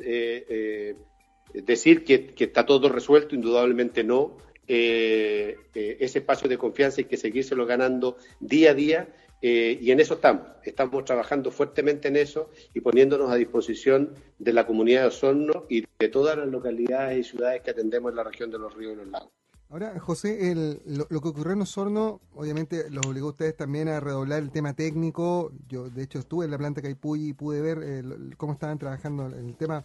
decir 1.55 2.05
que, 2.05 2.35
está 2.37 2.67
todo 2.67 2.89
resuelto, 2.89 3.35
indudablemente 3.35 4.05
no. 4.05 4.37
ese 4.67 6.19
espacio 6.19 6.49
de 6.49 6.59
confianza 6.59 7.01
hay 7.01 7.05
que 7.05 7.17
seguírselo 7.17 7.67
ganando 7.67 8.17
día 8.41 8.71
a 8.71 8.75
día 8.75 9.09
eh, 9.43 9.77
y 9.81 9.91
en 9.91 9.99
eso 9.99 10.15
estamos. 10.15 10.47
Estamos 10.63 11.05
trabajando 11.05 11.51
fuertemente 11.51 12.07
en 12.07 12.17
eso 12.17 12.51
y 12.73 12.81
poniéndonos 12.81 13.31
a 13.31 13.35
disposición 13.35 14.15
de 14.39 14.53
la 14.53 14.65
comunidad 14.65 15.03
de 15.03 15.09
Osorno 15.09 15.67
y 15.69 15.85
de 15.99 16.09
todas 16.09 16.39
las 16.39 16.47
localidades 16.47 17.19
y 17.19 17.29
ciudades 17.29 17.61
que 17.63 17.73
atendemos 17.73 18.11
en 18.11 18.17
la 18.17 18.25
región 18.25 18.53
de 18.53 18.59
los 18.59 18.73
ríos 18.73 18.93
y 18.93 18.97
los 18.97 19.09
lagos. 19.09 19.31
Ahora, 19.69 19.99
José, 19.99 20.55
lo, 20.85 21.09
que 21.09 21.29
ocurrió 21.29 21.55
en 21.55 21.63
Osorno, 21.63 22.21
obviamente 22.35 22.89
los 22.91 23.05
obligó 23.07 23.29
a 23.29 23.31
ustedes 23.31 23.57
también 23.57 23.89
a 23.89 23.99
redoblar 23.99 24.43
el 24.43 24.53
tema 24.53 24.75
técnico. 24.75 25.51
Yo, 25.67 25.89
de 25.91 26.05
hecho, 26.05 26.21
estuve 26.21 26.45
en 26.45 26.51
la 26.53 26.59
planta 26.59 26.83
Caipuy 26.83 27.31
y 27.31 27.33
pude 27.33 27.61
ver 27.63 27.81
eh, 27.83 28.03
cómo 28.37 28.53
estaban 28.53 28.79
trabajando 28.79 29.27
el 29.27 29.57
tema 29.57 29.85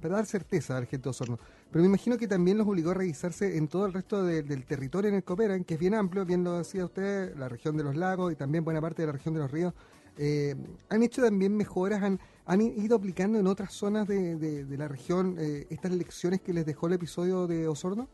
para 0.00 0.16
dar 0.16 0.26
certeza 0.26 0.76
a 0.76 0.80
la 0.80 0.86
gente 0.86 1.04
de 1.04 1.10
Osorno. 1.10 1.38
Pero 1.70 1.82
me 1.82 1.88
imagino 1.88 2.16
que 2.16 2.28
también 2.28 2.58
los 2.58 2.66
obligó 2.66 2.90
a 2.90 2.94
revisarse 2.94 3.56
en 3.56 3.68
todo 3.68 3.86
el 3.86 3.92
resto 3.92 4.24
del 4.24 4.64
territorio 4.64 5.08
en 5.08 5.16
el 5.16 5.24
Cooperan, 5.24 5.64
que 5.64 5.74
es 5.74 5.80
bien 5.80 5.94
amplio, 5.94 6.24
bien 6.24 6.44
lo 6.44 6.58
decía 6.58 6.84
usted, 6.84 7.36
la 7.36 7.48
región 7.48 7.76
de 7.76 7.84
los 7.84 7.96
lagos 7.96 8.32
y 8.32 8.36
también 8.36 8.64
buena 8.64 8.80
parte 8.80 9.02
de 9.02 9.06
la 9.06 9.12
región 9.12 9.34
de 9.34 9.40
los 9.40 9.50
ríos. 9.50 9.74
Eh, 10.18 10.54
¿Han 10.88 11.02
hecho 11.02 11.22
también 11.22 11.56
mejoras? 11.56 12.02
¿Han, 12.02 12.18
han 12.46 12.60
ido 12.60 12.96
aplicando 12.96 13.38
en 13.38 13.46
otras 13.46 13.72
zonas 13.72 14.06
de, 14.06 14.64
la 14.70 14.88
región 14.88 15.36
eh, 15.38 15.66
estas 15.68 15.92
lecciones 15.92 16.40
que 16.40 16.52
les 16.52 16.64
dejó 16.64 16.86
el 16.86 16.94
episodio 16.94 17.46
de 17.46 17.68
Osorno? 17.68 18.08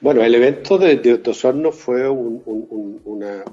Bueno, 0.00 0.22
el 0.22 0.34
evento 0.34 0.76
de, 0.76 1.22
Osorno 1.26 1.72
fue 1.72 2.08
una, 2.08 3.44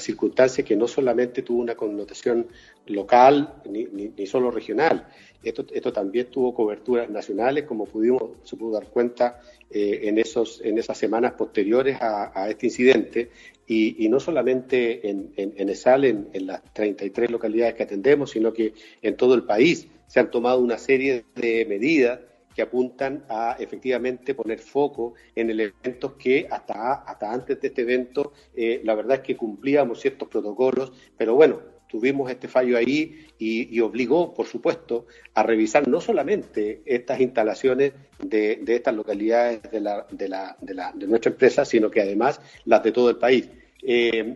circunstancia 0.00 0.64
que 0.64 0.76
no 0.76 0.86
solamente 0.88 1.42
tuvo 1.42 1.60
una 1.60 1.74
connotación 1.74 2.46
local 2.86 3.62
ni, 3.64 4.26
solo 4.26 4.50
regional. 4.50 5.06
Esto, 5.42 5.64
esto, 5.72 5.92
también 5.92 6.26
tuvo 6.26 6.54
coberturas 6.54 7.08
nacionales, 7.08 7.64
como 7.64 7.84
pudimos, 7.86 8.22
se 8.42 8.56
pudo 8.56 8.72
dar 8.72 8.88
cuenta 8.88 9.40
eh, 9.70 10.00
en, 10.04 10.18
esos, 10.18 10.60
en 10.62 10.78
esas 10.78 10.98
semanas 10.98 11.32
posteriores 11.32 11.98
a, 12.00 12.48
este 12.50 12.66
incidente, 12.66 13.30
y, 13.66 14.08
no 14.08 14.20
solamente 14.20 15.08
en, 15.08 15.32
en, 15.36 15.68
ESAL, 15.68 16.04
en, 16.04 16.28
en, 16.32 16.46
las 16.46 16.62
33 16.72 17.30
localidades 17.30 17.74
que 17.74 17.82
atendemos, 17.82 18.30
sino 18.30 18.52
que 18.52 18.74
en 19.02 19.16
todo 19.16 19.34
el 19.34 19.44
país 19.44 19.88
se 20.06 20.20
han 20.20 20.30
tomado 20.30 20.60
una 20.60 20.78
serie 20.78 21.24
de 21.34 21.66
medidas 21.66 22.20
que 22.56 22.62
apuntan 22.62 23.22
a 23.28 23.56
efectivamente 23.58 24.34
poner 24.34 24.58
foco 24.60 25.12
en 25.34 25.50
elementos 25.50 26.14
que 26.14 26.48
hasta, 26.50 26.94
hasta 26.94 27.30
antes 27.30 27.60
de 27.60 27.68
este 27.68 27.82
evento 27.82 28.32
eh, 28.54 28.80
la 28.82 28.94
verdad 28.94 29.18
es 29.18 29.22
que 29.22 29.36
cumplíamos 29.36 30.00
ciertos 30.00 30.26
protocolos, 30.28 30.90
pero 31.18 31.34
bueno, 31.34 31.60
tuvimos 31.86 32.30
este 32.30 32.48
fallo 32.48 32.78
ahí 32.78 33.26
y, 33.38 33.78
obligó, 33.80 34.32
por 34.32 34.46
supuesto, 34.46 35.06
a 35.34 35.42
revisar 35.42 35.86
no 35.86 36.00
solamente 36.00 36.80
estas 36.86 37.20
instalaciones 37.20 37.92
de, 38.18 38.64
estas 38.66 38.94
localidades 38.94 39.62
de, 39.70 39.80
la, 39.80 40.06
de, 40.10 40.28
la, 40.28 40.56
de, 40.58 41.06
nuestra 41.06 41.30
empresa, 41.30 41.66
sino 41.66 41.90
que 41.90 42.00
además 42.00 42.40
las 42.64 42.82
de 42.82 42.92
todo 42.92 43.10
el 43.10 43.16
país. 43.16 43.48
Eh, 43.82 44.34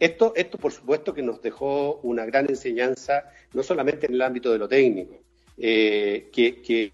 esto, 0.00 0.32
esto, 0.34 0.56
por 0.56 0.72
supuesto, 0.72 1.12
que 1.12 1.22
nos 1.22 1.42
dejó 1.42 2.00
una 2.02 2.24
gran 2.24 2.48
enseñanza, 2.48 3.30
no 3.52 3.62
solamente 3.62 4.06
en 4.06 4.14
el 4.14 4.22
ámbito 4.22 4.50
de 4.50 4.58
lo 4.58 4.66
técnico, 4.66 5.20
eh, 5.58 6.30
que, 6.32 6.62
que, 6.62 6.92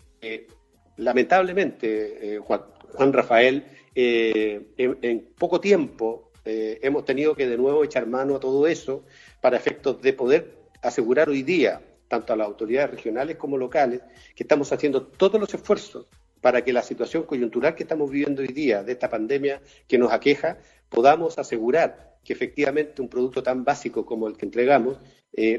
lamentablemente, 0.96 2.36
eh, 2.36 2.38
Juan, 2.38 3.12
Rafael, 3.12 3.64
eh, 3.94 4.72
en, 4.76 5.28
poco 5.38 5.60
tiempo 5.60 6.32
eh, 6.44 6.78
hemos 6.82 7.04
tenido 7.04 7.34
que 7.34 7.46
de 7.46 7.56
nuevo 7.56 7.84
echar 7.84 8.06
mano 8.06 8.36
a 8.36 8.40
todo 8.40 8.66
eso 8.66 9.04
para 9.40 9.56
efectos 9.56 10.00
de 10.00 10.12
poder 10.12 10.56
asegurar 10.82 11.28
hoy 11.28 11.42
día, 11.42 11.82
tanto 12.08 12.32
a 12.32 12.36
las 12.36 12.46
autoridades 12.46 12.90
regionales 12.90 13.36
como 13.36 13.58
locales, 13.58 14.00
que 14.34 14.44
estamos 14.44 14.72
haciendo 14.72 15.02
todos 15.02 15.40
los 15.40 15.52
esfuerzos 15.52 16.06
para 16.40 16.62
que 16.62 16.72
la 16.72 16.82
situación 16.82 17.24
coyuntural 17.24 17.74
que 17.74 17.82
estamos 17.82 18.10
viviendo 18.10 18.42
hoy 18.42 18.48
día, 18.48 18.84
de 18.84 18.92
esta 18.92 19.10
pandemia 19.10 19.60
que 19.88 19.98
nos 19.98 20.12
aqueja, 20.12 20.58
podamos 20.88 21.38
asegurar 21.38 22.18
que 22.22 22.32
efectivamente 22.32 23.02
un 23.02 23.08
producto 23.08 23.42
tan 23.42 23.64
básico 23.64 24.04
como 24.06 24.28
el 24.28 24.36
que 24.36 24.44
entregamos 24.44 24.98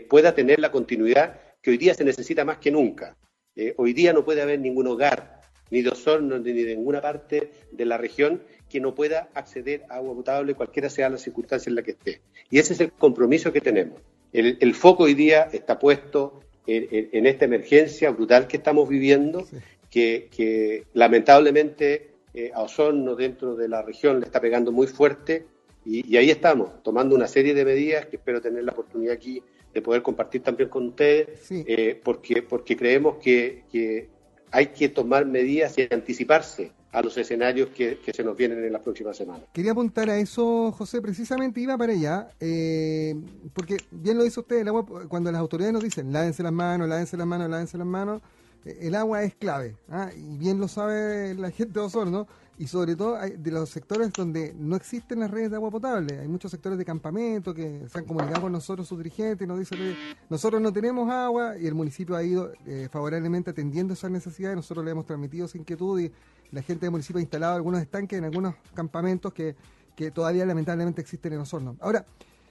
pueda 0.10 0.34
tener 0.34 0.60
la 0.60 0.72
continuidad 0.72 1.40
que 1.62 1.72
hoy 1.72 1.78
día 1.78 1.94
se 1.94 2.04
necesita 2.04 2.44
más 2.46 2.58
que 2.58 2.72
nunca. 2.72 3.16
Eh, 3.58 3.74
hoy 3.78 3.94
día 3.94 4.14
no 4.14 4.24
puede 4.24 4.44
haber 4.44 4.60
ningún 4.60 4.86
hogar, 4.86 5.42
ni 5.72 5.82
de 5.82 5.90
Osorno, 5.90 6.38
ni 6.38 6.54
de 6.54 6.76
ninguna 6.76 7.02
parte 7.02 7.50
de 7.72 7.86
la 7.86 7.98
región 7.98 8.44
que 8.70 8.80
no 8.80 8.94
pueda 8.94 9.30
acceder 9.34 9.84
a 9.90 9.96
agua 9.96 10.14
potable, 10.14 10.54
cualquiera 10.54 10.90
sea 10.90 11.10
la 11.10 11.18
circunstancia 11.18 11.70
en 11.70 11.76
la 11.76 11.82
que 11.82 11.92
esté. 11.92 12.22
Y 12.52 12.60
ese 12.60 12.74
es 12.74 12.80
el 12.82 12.92
compromiso 12.92 13.52
que 13.52 13.60
tenemos. 13.60 14.00
El, 14.32 14.76
foco 14.76 15.04
hoy 15.04 15.16
día 15.16 15.50
está 15.52 15.80
puesto 15.80 16.42
en, 16.68 17.26
esta 17.26 17.46
emergencia 17.46 18.12
brutal 18.12 18.48
que 18.48 18.58
estamos 18.58 18.88
viviendo, 18.88 19.48
que, 19.90 20.86
lamentablemente 20.94 22.12
eh, 22.36 22.52
a 22.54 22.62
Osorno 22.62 23.16
dentro 23.16 23.56
de 23.56 23.68
la 23.68 23.82
región 23.82 24.20
le 24.20 24.28
está 24.28 24.40
pegando 24.40 24.72
muy 24.72 24.86
fuerte 24.86 25.48
y, 25.86 26.18
ahí 26.18 26.30
estamos, 26.30 26.84
tomando 26.84 27.16
una 27.16 27.28
serie 27.28 27.54
de 27.54 27.64
medidas 27.66 28.06
que 28.06 28.18
espero 28.18 28.42
tener 28.42 28.64
la 28.64 28.74
oportunidad 28.74 29.14
aquí 29.14 29.42
de 29.78 29.82
poder 29.84 30.02
compartir 30.02 30.42
también 30.42 30.70
con 30.70 30.88
ustedes, 30.88 31.52
eh, 31.52 32.02
porque, 32.04 32.42
porque 32.42 32.76
creemos 32.76 33.18
que, 33.18 33.64
que, 33.72 34.10
hay 34.50 34.68
que 34.68 34.90
tomar 34.90 35.28
medidas 35.28 35.78
y 35.78 35.88
anticiparse 35.94 36.72
a 36.92 37.04
los 37.04 37.16
escenarios 37.16 37.70
que, 37.70 38.00
se 38.12 38.24
nos 38.24 38.36
vienen 38.36 38.64
en 38.64 38.74
las 38.74 38.82
próximas 38.82 39.16
semanas. 39.16 39.44
Quería 39.54 39.74
apuntar 39.74 40.10
a 40.10 40.18
eso, 40.18 40.72
José, 40.72 41.00
precisamente 41.00 41.62
iba 41.62 41.78
para 41.78 41.94
allá, 41.94 42.30
eh, 42.40 43.14
porque 43.54 43.78
bien 43.92 44.18
lo 44.18 44.24
dice 44.24 44.40
usted, 44.40 44.62
el 44.62 44.70
agua, 44.70 44.84
cuando 45.08 45.32
las 45.32 45.40
autoridades 45.40 45.74
nos 45.74 45.84
dicen 45.84 46.12
lávense 46.12 46.42
las 46.42 46.54
manos, 46.54 46.90
lávense 46.90 47.16
las 47.16 47.28
manos, 47.28 47.50
lávense 47.52 47.78
las 47.78 47.86
manos, 47.86 48.24
eh, 48.66 48.80
el 48.82 48.96
agua 48.96 49.22
es 49.22 49.36
clave, 49.36 49.76
¿ah? 49.90 50.10
y 50.16 50.38
bien 50.38 50.60
lo 50.60 50.68
sabe 50.68 51.36
la 51.36 51.52
gente 51.52 51.80
de 51.80 51.86
Osorno, 51.86 52.28
y 52.60 52.68
sobre 52.68 52.96
todo 52.96 53.18
de 53.20 53.52
los 53.52 53.70
sectores 53.70 54.12
donde 54.12 54.54
no 54.58 54.76
existen 54.76 55.20
las 55.20 55.30
redes 55.30 55.52
de 55.52 55.58
agua 55.58 55.70
potable. 55.70 56.20
Hay 56.20 56.28
muchos 56.28 56.50
sectores 56.50 56.78
de 56.78 56.86
campamento 56.86 57.54
que 57.54 57.88
se 57.88 58.00
han 58.00 58.06
comunicado 58.06 58.42
con 58.42 58.52
nosotros, 58.52 58.88
sus 58.88 58.98
dirigentes, 58.98 59.46
y 59.46 59.48
nos 59.48 59.60
dicen, 59.60 59.96
nosotros 60.30 60.60
no 60.60 60.74
tenemos 60.74 61.10
agua 61.10 61.58
y 61.58 61.68
el 61.68 61.76
municipio 61.76 62.16
ha 62.16 62.24
ido 62.24 62.52
eh, 62.66 62.90
favorablemente 62.92 63.52
atendiendo 63.52 63.94
esas 63.94 64.10
necesidades. 64.10 64.56
Nosotros 64.56 64.84
le 64.84 64.92
hemos 64.92 65.06
transmitido 65.06 65.46
esa 65.46 65.58
inquietud 65.58 66.00
y 66.00 66.12
la 66.52 66.64
gente 66.64 66.88
del 66.88 66.92
municipio 66.92 67.20
ha 67.20 67.22
instalado 67.22 67.56
algunos 67.56 67.80
estanques 67.80 68.18
en 68.18 68.26
algunos 68.26 68.56
campamentos 68.74 69.34
que, 69.34 69.56
que 69.96 70.10
todavía 70.10 70.46
lamentablemente 70.46 71.00
existen 71.00 71.34
en 71.34 71.40
Osorno. 71.40 71.78
Ahora, 71.80 72.08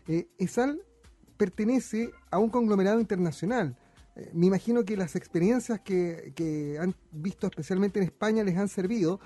eh, 0.07 0.29
ESAL 0.39 0.81
pertenece 1.37 2.13
a 2.31 2.39
un 2.39 2.51
conglomerado 2.51 3.01
internacional. 3.01 3.77
Eh, 4.15 4.31
me 4.33 4.47
imagino 4.47 4.85
que 4.85 4.97
las 4.97 5.17
experiencias 5.17 5.81
que, 5.81 6.33
que 6.37 6.79
han 6.79 6.95
visto 7.11 7.49
especialmente 7.49 7.99
en 7.99 8.05
España 8.05 8.45
les 8.45 8.57
han 8.57 8.69
servido 8.69 9.19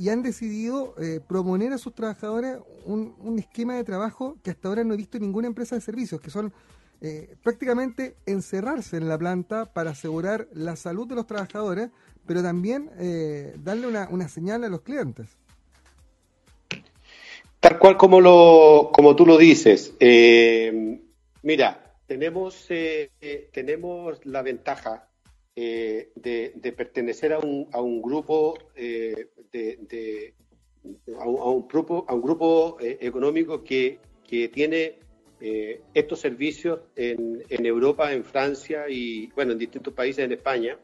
y 0.00 0.08
han 0.08 0.22
decidido 0.22 0.94
eh, 0.98 1.20
proponer 1.20 1.74
a 1.74 1.78
sus 1.78 1.94
trabajadores 1.94 2.56
un, 2.86 3.38
esquema 3.38 3.74
de 3.76 3.84
trabajo 3.84 4.38
que 4.42 4.50
hasta 4.50 4.68
ahora 4.68 4.82
no 4.82 4.94
he 4.94 4.96
visto 4.96 5.18
en 5.18 5.24
ninguna 5.24 5.46
empresa 5.46 5.74
de 5.74 5.82
servicios, 5.82 6.22
que 6.22 6.30
son 6.30 6.54
eh, 7.02 7.36
prácticamente 7.42 8.16
encerrarse 8.24 8.96
en 8.96 9.10
la 9.10 9.18
planta 9.18 9.66
para 9.74 9.90
asegurar 9.90 10.48
la 10.54 10.74
salud 10.76 11.06
de 11.06 11.16
los 11.16 11.26
trabajadores, 11.26 11.90
pero 12.24 12.42
también 12.42 12.90
eh, 12.98 13.52
darle 13.58 13.88
una, 13.88 14.08
una, 14.10 14.26
señal 14.30 14.64
a 14.64 14.70
los 14.70 14.80
clientes. 14.80 15.36
Tal 17.60 17.78
cual 17.78 17.98
como, 17.98 18.22
lo, 18.22 18.92
como 18.94 19.14
tú 19.14 19.26
lo 19.26 19.36
dices. 19.36 19.92
mira, 21.42 21.94
tenemos, 22.06 22.68
tenemos 23.52 24.24
la 24.24 24.40
ventaja 24.40 25.09
eh, 25.56 26.12
de, 26.14 26.72
pertenecer 26.72 27.32
a 27.32 27.38
un, 27.40 27.68
a 27.72 27.80
un 27.80 28.00
grupo 28.00 28.56
eh, 28.76 29.30
de, 29.50 30.32
a, 31.18 31.28
un, 31.28 31.66
grupo 31.66 32.06
a 32.08 32.14
un 32.14 32.22
grupo 32.22 32.78
eh, 32.80 32.98
económico 33.00 33.64
que, 33.64 33.98
que 34.26 34.48
tiene 34.48 34.98
estos 35.94 36.20
servicios 36.20 36.80
en, 36.94 37.42
en, 37.48 37.64
Europa, 37.64 38.12
en 38.12 38.24
Francia 38.24 38.84
y 38.90 39.28
bueno 39.28 39.52
en 39.52 39.58
distintos 39.58 39.94
países 39.94 40.22
en 40.22 40.32
España. 40.32 40.78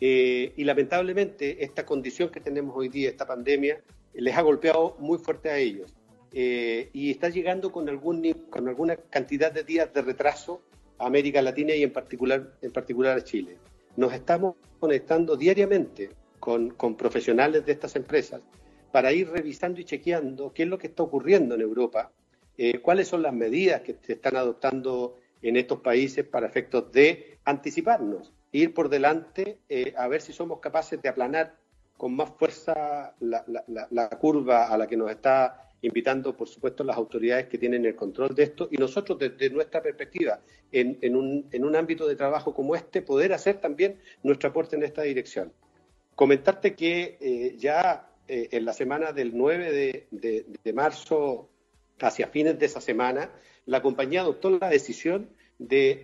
Y 0.00 0.64
lamentablemente 0.64 1.62
esta 1.62 1.86
condición 1.86 2.28
que 2.30 2.40
tenemos 2.40 2.74
hoy 2.76 2.88
día, 2.88 3.10
esta 3.10 3.28
pandemia, 3.28 3.80
les 4.14 4.36
ha 4.36 4.42
golpeado 4.42 4.96
muy 4.98 5.18
fuerte 5.18 5.50
a 5.50 5.58
ellos. 5.58 5.94
Y 6.32 7.12
está 7.12 7.28
llegando 7.28 7.70
con 7.70 7.88
algún 7.88 8.28
con 8.50 8.68
alguna 8.68 8.96
cantidad 8.96 9.52
de 9.52 9.62
días 9.62 9.94
de 9.94 10.02
retraso 10.02 10.62
a 10.98 11.06
América 11.06 11.40
Latina 11.40 11.72
y 11.72 11.84
en 11.84 11.92
particular 11.92 12.54
en 12.60 12.72
particular 12.72 13.16
a 13.16 13.22
Chile 13.22 13.56
nos 13.96 14.12
estamos 14.12 14.56
conectando 14.78 15.36
diariamente 15.36 16.10
con, 16.38 16.74
profesionales 16.96 17.64
de 17.64 17.72
estas 17.72 17.94
empresas 17.96 18.40
para 18.90 19.12
ir 19.12 19.30
revisando 19.30 19.80
y 19.80 19.84
chequeando 19.84 20.52
qué 20.52 20.64
es 20.64 20.68
lo 20.68 20.78
que 20.78 20.88
está 20.88 21.02
ocurriendo 21.02 21.54
en 21.54 21.60
Europa, 21.60 22.10
eh, 22.58 22.80
cuáles 22.80 23.08
son 23.08 23.22
las 23.22 23.32
medidas 23.32 23.82
que 23.82 23.96
se 24.02 24.14
están 24.14 24.36
adoptando 24.36 25.16
en 25.40 25.56
estos 25.56 25.80
países 25.80 26.24
para 26.26 26.46
efectos 26.46 26.92
de 26.92 27.38
anticiparnos, 27.44 28.32
ir 28.50 28.74
por 28.74 28.88
delante 28.88 29.58
eh, 29.68 29.94
a 29.96 30.08
ver 30.08 30.20
si 30.20 30.32
somos 30.32 30.60
capaces 30.60 31.00
de 31.00 31.08
aplanar 31.08 31.56
con 31.96 32.14
más 32.16 32.30
fuerza 32.30 33.14
la 33.20 34.08
curva 34.20 34.66
a 34.66 34.76
la 34.76 34.86
que 34.88 34.96
nos 34.96 35.10
está 35.10 35.71
invitando, 35.82 36.36
por 36.36 36.48
supuesto, 36.48 36.84
las 36.84 36.96
autoridades 36.96 37.48
que 37.48 37.58
tienen 37.58 37.84
el 37.84 37.96
control 37.96 38.34
de 38.34 38.44
esto 38.44 38.68
y 38.70 38.76
nosotros, 38.76 39.18
desde 39.18 39.50
nuestra 39.50 39.82
perspectiva, 39.82 40.40
en, 40.70 41.16
un, 41.16 41.76
ámbito 41.76 42.06
de 42.06 42.16
trabajo 42.16 42.54
como 42.54 42.74
este, 42.74 43.02
poder 43.02 43.32
hacer 43.32 43.60
también 43.60 43.98
nuestro 44.22 44.48
aporte 44.48 44.76
en 44.76 44.84
esta 44.84 45.02
dirección. 45.02 45.52
Comentarte 46.14 46.74
que 46.74 47.18
eh, 47.20 47.56
ya 47.58 48.08
eh, 48.28 48.48
en 48.52 48.64
la 48.64 48.72
semana 48.72 49.12
del 49.12 49.36
9 49.36 50.06
de, 50.10 50.72
marzo 50.72 51.48
hacia 52.00 52.28
fines 52.28 52.58
de 52.58 52.66
esa 52.66 52.80
semana, 52.80 53.30
la 53.66 53.82
compañía 53.82 54.20
adoptó 54.20 54.50
la 54.50 54.68
decisión 54.68 55.30
de, 55.58 56.00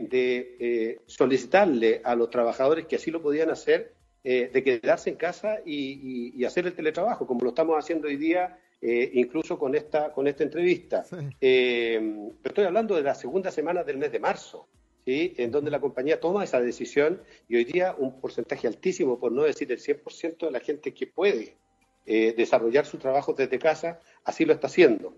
eh, 0.59 1.01
solicitarle 1.07 2.01
a 2.05 2.17
los 2.17 2.31
trabajadores 2.31 2.87
que 2.87 2.97
así 2.97 3.11
lo 3.11 3.23
podían 3.23 3.51
hacer, 3.51 3.97
de 4.25 4.63
quedarse 4.63 5.09
en 5.09 5.17
casa 5.17 5.61
y, 5.65 6.45
hacer 6.45 6.67
el 6.67 6.75
teletrabajo, 6.75 7.27
como 7.27 7.41
lo 7.41 7.51
estamos 7.51 7.79
haciendo 7.79 8.09
hoy 8.09 8.17
día, 8.17 8.59
eh, 8.81 9.11
incluso 9.15 9.59
con 9.59 9.75
esta, 9.75 10.13
con 10.13 10.27
esta 10.27 10.45
entrevista. 10.45 11.05
estoy 11.41 12.65
hablando 12.65 12.97
de 12.97 13.03
la 13.03 13.15
segunda 13.15 13.51
semana 13.51 13.85
del 13.85 13.99
mes 13.99 14.13
de 14.13 14.21
marzo. 14.21 14.69
¿Sí? 15.05 15.33
en 15.39 15.51
donde 15.51 15.71
la 15.71 15.81
compañía 15.81 16.21
toma 16.21 16.45
esa 16.45 16.61
decisión 16.61 17.23
y 17.49 17.57
hoy 17.57 17.65
día 17.65 17.95
un 17.97 18.21
porcentaje 18.21 18.67
altísimo, 18.67 19.19
por 19.19 19.33
no 19.33 19.45
decir 19.45 19.73
el 19.73 19.79
100% 19.79 20.37
de 20.45 20.51
la 20.51 20.61
gente 20.61 20.93
que 20.93 21.07
puede 21.07 21.57
desarrollar 22.05 22.85
su 22.85 22.99
trabajo 22.99 23.33
desde 23.33 23.59
casa, 23.59 24.01
así 24.25 24.45
lo 24.45 24.53
está 24.53 24.67
haciendo. 24.67 25.15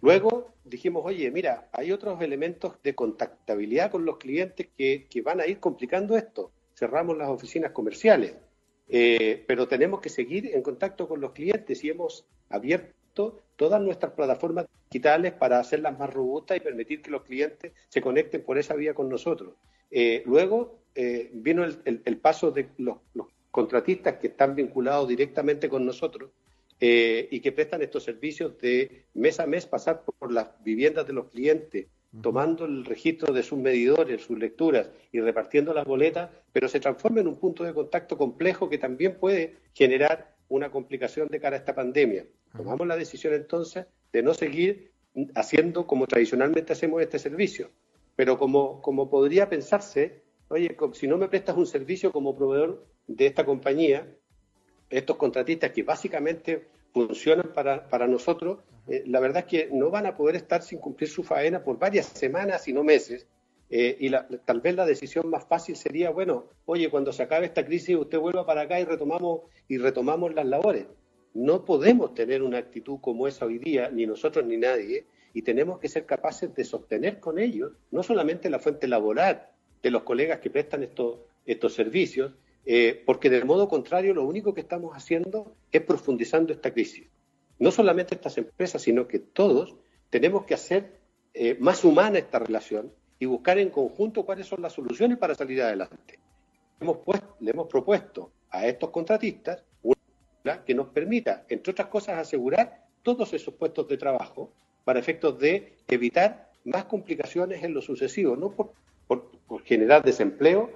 Luego 0.00 0.54
dijimos, 0.64 1.02
oye, 1.04 1.30
mira, 1.30 1.68
hay 1.72 1.92
otros 1.92 2.20
elementos 2.22 2.80
de 2.82 2.94
contactabilidad 2.94 3.90
con 3.90 4.04
los 4.04 4.18
clientes 4.18 4.68
que, 4.76 5.06
van 5.22 5.40
a 5.40 5.46
ir 5.46 5.58
complicando 5.58 6.16
esto. 6.16 6.52
Cerramos 6.74 7.16
las 7.18 7.28
oficinas 7.28 7.72
comerciales, 7.72 8.34
eh, 8.90 9.44
pero 9.46 9.68
tenemos 9.68 10.00
que 10.00 10.08
seguir 10.08 10.54
en 10.54 10.62
contacto 10.62 11.08
con 11.08 11.20
los 11.20 11.32
clientes 11.32 11.82
y 11.84 11.90
hemos 11.90 12.26
abierto 12.48 13.40
todas 13.56 13.80
nuestras 13.80 14.12
plataformas 14.12 14.66
digitales 14.90 15.32
para 15.32 15.58
hacerlas 15.58 15.98
más 15.98 16.12
robustas 16.12 16.56
y 16.56 16.60
permitir 16.60 17.02
que 17.02 17.10
los 17.10 17.22
clientes 17.22 17.72
se 17.88 18.00
conecten 18.00 18.42
por 18.42 18.58
esa 18.58 18.74
vía 18.74 18.94
con 18.94 19.08
nosotros. 19.08 19.54
Eh, 19.90 20.22
luego 20.26 20.80
eh, 20.94 21.30
vino 21.32 21.64
el, 21.64 22.18
paso 22.18 22.50
de 22.50 22.68
los 22.78 22.98
contratistas 23.50 24.16
que 24.16 24.28
están 24.28 24.54
vinculados 24.54 25.08
directamente 25.08 25.68
con 25.68 25.84
nosotros 25.84 26.30
eh, 26.80 27.28
y 27.30 27.40
que 27.40 27.52
prestan 27.52 27.82
estos 27.82 28.04
servicios 28.04 28.58
de 28.58 29.04
mes 29.14 29.38
a 29.40 29.46
mes 29.46 29.66
pasar 29.66 30.02
por 30.02 30.32
las 30.32 30.48
viviendas 30.64 31.06
de 31.06 31.12
los 31.12 31.28
clientes, 31.28 31.86
tomando 32.22 32.64
el 32.64 32.84
registro 32.84 33.32
de 33.32 33.42
sus 33.42 33.58
medidores, 33.58 34.22
sus 34.22 34.38
lecturas 34.38 34.90
y 35.12 35.20
repartiendo 35.20 35.72
las 35.72 35.84
boletas, 35.84 36.30
pero 36.52 36.68
se 36.68 36.80
transforma 36.80 37.20
en 37.20 37.28
un 37.28 37.36
punto 37.36 37.62
de 37.62 37.72
contacto 37.72 38.18
complejo 38.18 38.68
que 38.68 38.78
también 38.78 39.16
puede 39.18 39.56
generar 39.74 40.34
una 40.48 40.70
complicación 40.70 41.28
de 41.28 41.40
cara 41.40 41.56
a 41.56 41.60
esta 41.60 41.74
pandemia. 41.74 42.26
Tomamos 42.56 42.86
la 42.86 42.96
decisión 42.96 43.34
entonces 43.34 43.86
de 44.12 44.22
no 44.22 44.34
seguir 44.34 44.90
haciendo 45.34 45.86
como 45.86 46.06
tradicionalmente 46.06 46.72
hacemos 46.72 47.00
este 47.00 47.18
servicio, 47.18 47.70
pero 48.16 48.38
como, 48.38 48.82
como 48.82 49.08
podría 49.08 49.48
pensarse, 49.48 50.22
oye, 50.48 50.76
si 50.94 51.06
no 51.06 51.16
me 51.16 51.28
prestas 51.28 51.56
un 51.56 51.66
servicio 51.66 52.10
como 52.10 52.36
proveedor 52.36 52.84
de 53.06 53.26
esta 53.26 53.44
compañía, 53.44 54.06
estos 54.88 55.16
contratistas 55.16 55.70
que 55.70 55.84
básicamente 55.84 56.66
funcionan 56.92 57.52
para, 57.54 57.88
para 57.88 58.08
nosotros, 58.08 58.58
eh, 58.88 59.04
la 59.06 59.20
verdad 59.20 59.44
es 59.46 59.50
que 59.50 59.68
no 59.72 59.90
van 59.90 60.06
a 60.06 60.16
poder 60.16 60.36
estar 60.36 60.62
sin 60.62 60.78
cumplir 60.78 61.08
su 61.08 61.22
faena 61.22 61.62
por 61.62 61.78
varias 61.78 62.06
semanas 62.06 62.66
y 62.68 62.72
no 62.72 62.84
meses. 62.84 63.26
Eh, 63.72 63.96
y 64.00 64.10
tal 64.44 64.60
vez 64.60 64.74
la 64.74 64.84
decisión 64.84 65.30
más 65.30 65.44
fácil 65.44 65.76
sería, 65.76 66.10
bueno, 66.10 66.46
oye, 66.66 66.90
cuando 66.90 67.12
se 67.12 67.22
acabe 67.22 67.46
esta 67.46 67.64
crisis 67.64 67.96
usted 67.96 68.18
vuelva 68.18 68.44
para 68.44 68.62
acá 68.62 68.80
y 68.80 68.84
retomamos, 68.84 69.42
y 69.68 69.78
retomamos 69.78 70.34
las 70.34 70.46
labores. 70.46 70.86
No 71.34 71.64
podemos 71.64 72.14
tener 72.14 72.42
una 72.42 72.58
actitud 72.58 72.98
como 73.00 73.28
esa 73.28 73.46
hoy 73.46 73.58
día, 73.58 73.88
ni 73.90 74.06
nosotros 74.06 74.44
ni 74.44 74.56
nadie, 74.56 75.06
y 75.32 75.42
tenemos 75.42 75.78
que 75.78 75.88
ser 75.88 76.04
capaces 76.04 76.52
de 76.54 76.64
sostener 76.64 77.20
con 77.20 77.38
ellos 77.38 77.72
no 77.92 78.02
solamente 78.02 78.50
la 78.50 78.58
fuente 78.58 78.88
laboral 78.88 79.46
de 79.82 79.90
los 79.92 80.02
colegas 80.02 80.40
que 80.40 80.50
prestan 80.50 80.82
estos, 80.82 81.20
estos 81.46 81.74
servicios, 81.74 82.32
eh, 82.66 83.02
porque 83.06 83.30
del 83.30 83.44
modo 83.44 83.68
contrario 83.68 84.14
lo 84.14 84.24
único 84.24 84.52
que 84.52 84.60
estamos 84.60 84.94
haciendo 84.94 85.54
es 85.70 85.82
profundizando 85.82 86.52
esta 86.52 86.72
crisis. 86.72 87.06
No 87.60 87.70
solamente 87.70 88.16
estas 88.16 88.36
empresas, 88.38 88.82
sino 88.82 89.06
que 89.06 89.20
todos 89.20 89.76
tenemos 90.10 90.44
que 90.44 90.54
hacer 90.54 90.98
eh, 91.32 91.56
más 91.60 91.84
humana 91.84 92.18
esta 92.18 92.40
relación 92.40 92.92
y 93.20 93.26
buscar 93.26 93.58
en 93.58 93.70
conjunto 93.70 94.24
cuáles 94.24 94.46
son 94.46 94.62
las 94.62 94.72
soluciones 94.72 95.18
para 95.18 95.36
salir 95.36 95.62
adelante. 95.62 96.18
Hemos 96.80 96.98
le 97.38 97.50
hemos 97.52 97.68
propuesto 97.68 98.32
a 98.50 98.66
estos 98.66 98.90
contratistas 98.90 99.62
una 99.82 100.64
que 100.64 100.74
nos 100.74 100.88
permita, 100.88 101.44
entre 101.48 101.70
otras 101.70 101.86
cosas, 101.86 102.18
asegurar 102.18 102.88
todos 103.02 103.32
esos 103.32 103.54
puestos 103.54 103.86
de 103.86 103.96
trabajo 103.96 104.52
para 104.84 104.98
efectos 104.98 105.38
de 105.38 105.76
evitar 105.86 106.50
más 106.64 106.86
complicaciones 106.86 107.62
en 107.62 107.74
lo 107.74 107.80
sucesivo, 107.80 108.34
no 108.34 108.50
por 108.50 108.72
por, 109.46 109.64
generar 109.64 110.04
desempleo 110.04 110.70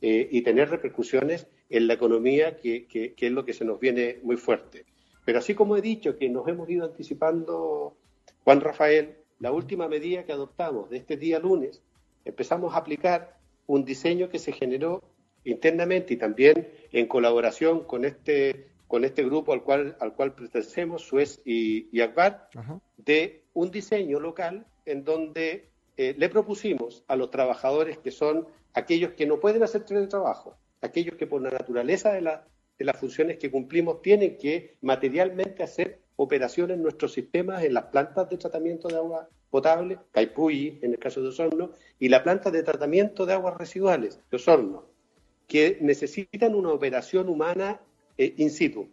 eh, 0.00 0.28
y 0.30 0.42
tener 0.42 0.70
repercusiones 0.70 1.48
en 1.68 1.88
la 1.88 1.94
economía, 1.94 2.56
que, 2.56 2.86
es 3.18 3.32
lo 3.32 3.44
que 3.44 3.52
se 3.52 3.64
nos 3.64 3.80
viene 3.80 4.18
muy 4.22 4.36
fuerte. 4.36 4.84
Pero 5.24 5.38
así 5.38 5.54
como 5.54 5.76
he 5.76 5.82
dicho 5.82 6.16
que 6.16 6.28
nos 6.28 6.46
hemos 6.48 6.68
ido 6.68 6.84
anticipando, 6.84 7.96
Juan 8.44 8.60
Rafael, 8.60 9.16
la 9.38 9.52
última 9.52 9.88
medida 9.88 10.24
que 10.24 10.32
adoptamos 10.32 10.90
de 10.90 10.98
este 10.98 11.16
día 11.16 11.38
lunes, 11.38 11.82
empezamos 12.24 12.74
a 12.74 12.78
aplicar 12.78 13.38
un 13.66 13.84
diseño 13.84 14.28
que 14.28 14.38
se 14.38 14.52
generó 14.52 15.02
internamente 15.44 16.14
y 16.14 16.16
también 16.16 16.68
en 16.92 17.06
colaboración 17.06 17.84
con 17.84 18.04
este 18.04 18.68
con 18.86 19.04
este 19.04 19.22
grupo 19.22 19.52
al 19.52 19.62
cual 19.62 19.96
al 20.00 20.14
cual 20.14 20.34
pertenecemos, 20.34 21.02
Suez 21.02 21.40
y, 21.44 21.88
y 21.96 22.02
de 22.98 23.44
un 23.54 23.70
diseño 23.70 24.18
local 24.18 24.66
en 24.84 25.04
donde 25.04 25.70
eh, 25.96 26.14
le 26.18 26.28
propusimos 26.28 27.04
a 27.06 27.16
los 27.16 27.30
trabajadores 27.30 27.98
que 27.98 28.10
son 28.10 28.48
aquellos 28.74 29.12
que 29.12 29.26
no 29.26 29.38
pueden 29.38 29.62
hacer 29.62 29.84
teletrabajo, 29.84 30.56
aquellos 30.80 31.14
que 31.16 31.26
por 31.26 31.40
la 31.40 31.50
naturaleza 31.50 32.12
de, 32.12 32.22
las 32.84 32.98
funciones 32.98 33.38
que 33.38 33.50
cumplimos 33.50 34.02
tienen 34.02 34.36
que 34.36 34.76
materialmente 34.80 35.62
hacer 35.62 36.00
operaciones 36.16 36.76
en 36.76 36.82
nuestros 36.82 37.12
sistemas, 37.12 37.62
en 37.62 37.74
las 37.74 37.84
plantas 37.84 38.28
de 38.28 38.36
tratamiento 38.36 38.88
de 38.88 38.96
agua 38.96 39.28
potable, 39.50 39.98
Caipuyi 40.12 40.78
en 40.82 40.92
el 40.92 40.98
caso 40.98 41.22
de 41.22 41.28
Osorno, 41.28 41.72
y 41.98 42.08
la 42.08 42.22
planta 42.22 42.50
de 42.50 42.62
tratamiento 42.62 43.26
de 43.26 43.32
aguas 43.34 43.56
residuales 43.56 44.20
de 44.30 44.36
Osorno, 44.36 44.84
que 45.46 45.78
necesitan 45.80 46.54
una 46.54 46.70
operación 46.70 47.28
humana 47.28 47.80
eh, 48.16 48.34
in 48.36 48.50
situ. 48.50 48.88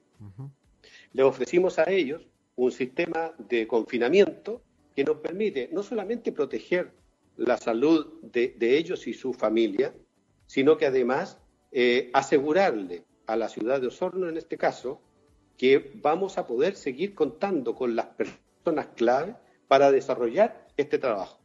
Le 1.13 1.23
ofrecimos 1.23 1.79
a 1.79 1.89
ellos 1.89 2.25
un 2.55 2.71
sistema 2.71 3.33
de 3.37 3.67
confinamiento 3.67 4.61
que 4.95 5.03
nos 5.03 5.17
permite 5.17 5.69
no 5.71 5.83
solamente 5.83 6.31
proteger 6.31 6.91
la 7.37 7.57
salud 7.57 8.19
de, 8.23 8.55
ellos 8.59 9.07
y 9.07 9.13
su 9.13 9.33
familia, 9.33 9.93
sino 10.47 10.75
que 10.77 10.87
además 10.87 11.37
eh, 11.71 12.09
asegurarle 12.13 13.03
a 13.27 13.35
la 13.35 13.49
ciudad 13.49 13.79
de 13.79 13.87
Osorno, 13.87 14.27
en 14.27 14.37
este 14.37 14.57
caso, 14.57 15.01
que 15.57 15.91
vamos 16.01 16.37
a 16.37 16.47
poder 16.47 16.75
seguir 16.75 17.13
contando 17.13 17.75
con 17.75 17.95
las 17.95 18.07
personas 18.07 18.87
clave 18.95 19.35
para 19.67 19.91
desarrollar 19.91 20.67
este 20.77 20.97
trabajo. 20.97 21.39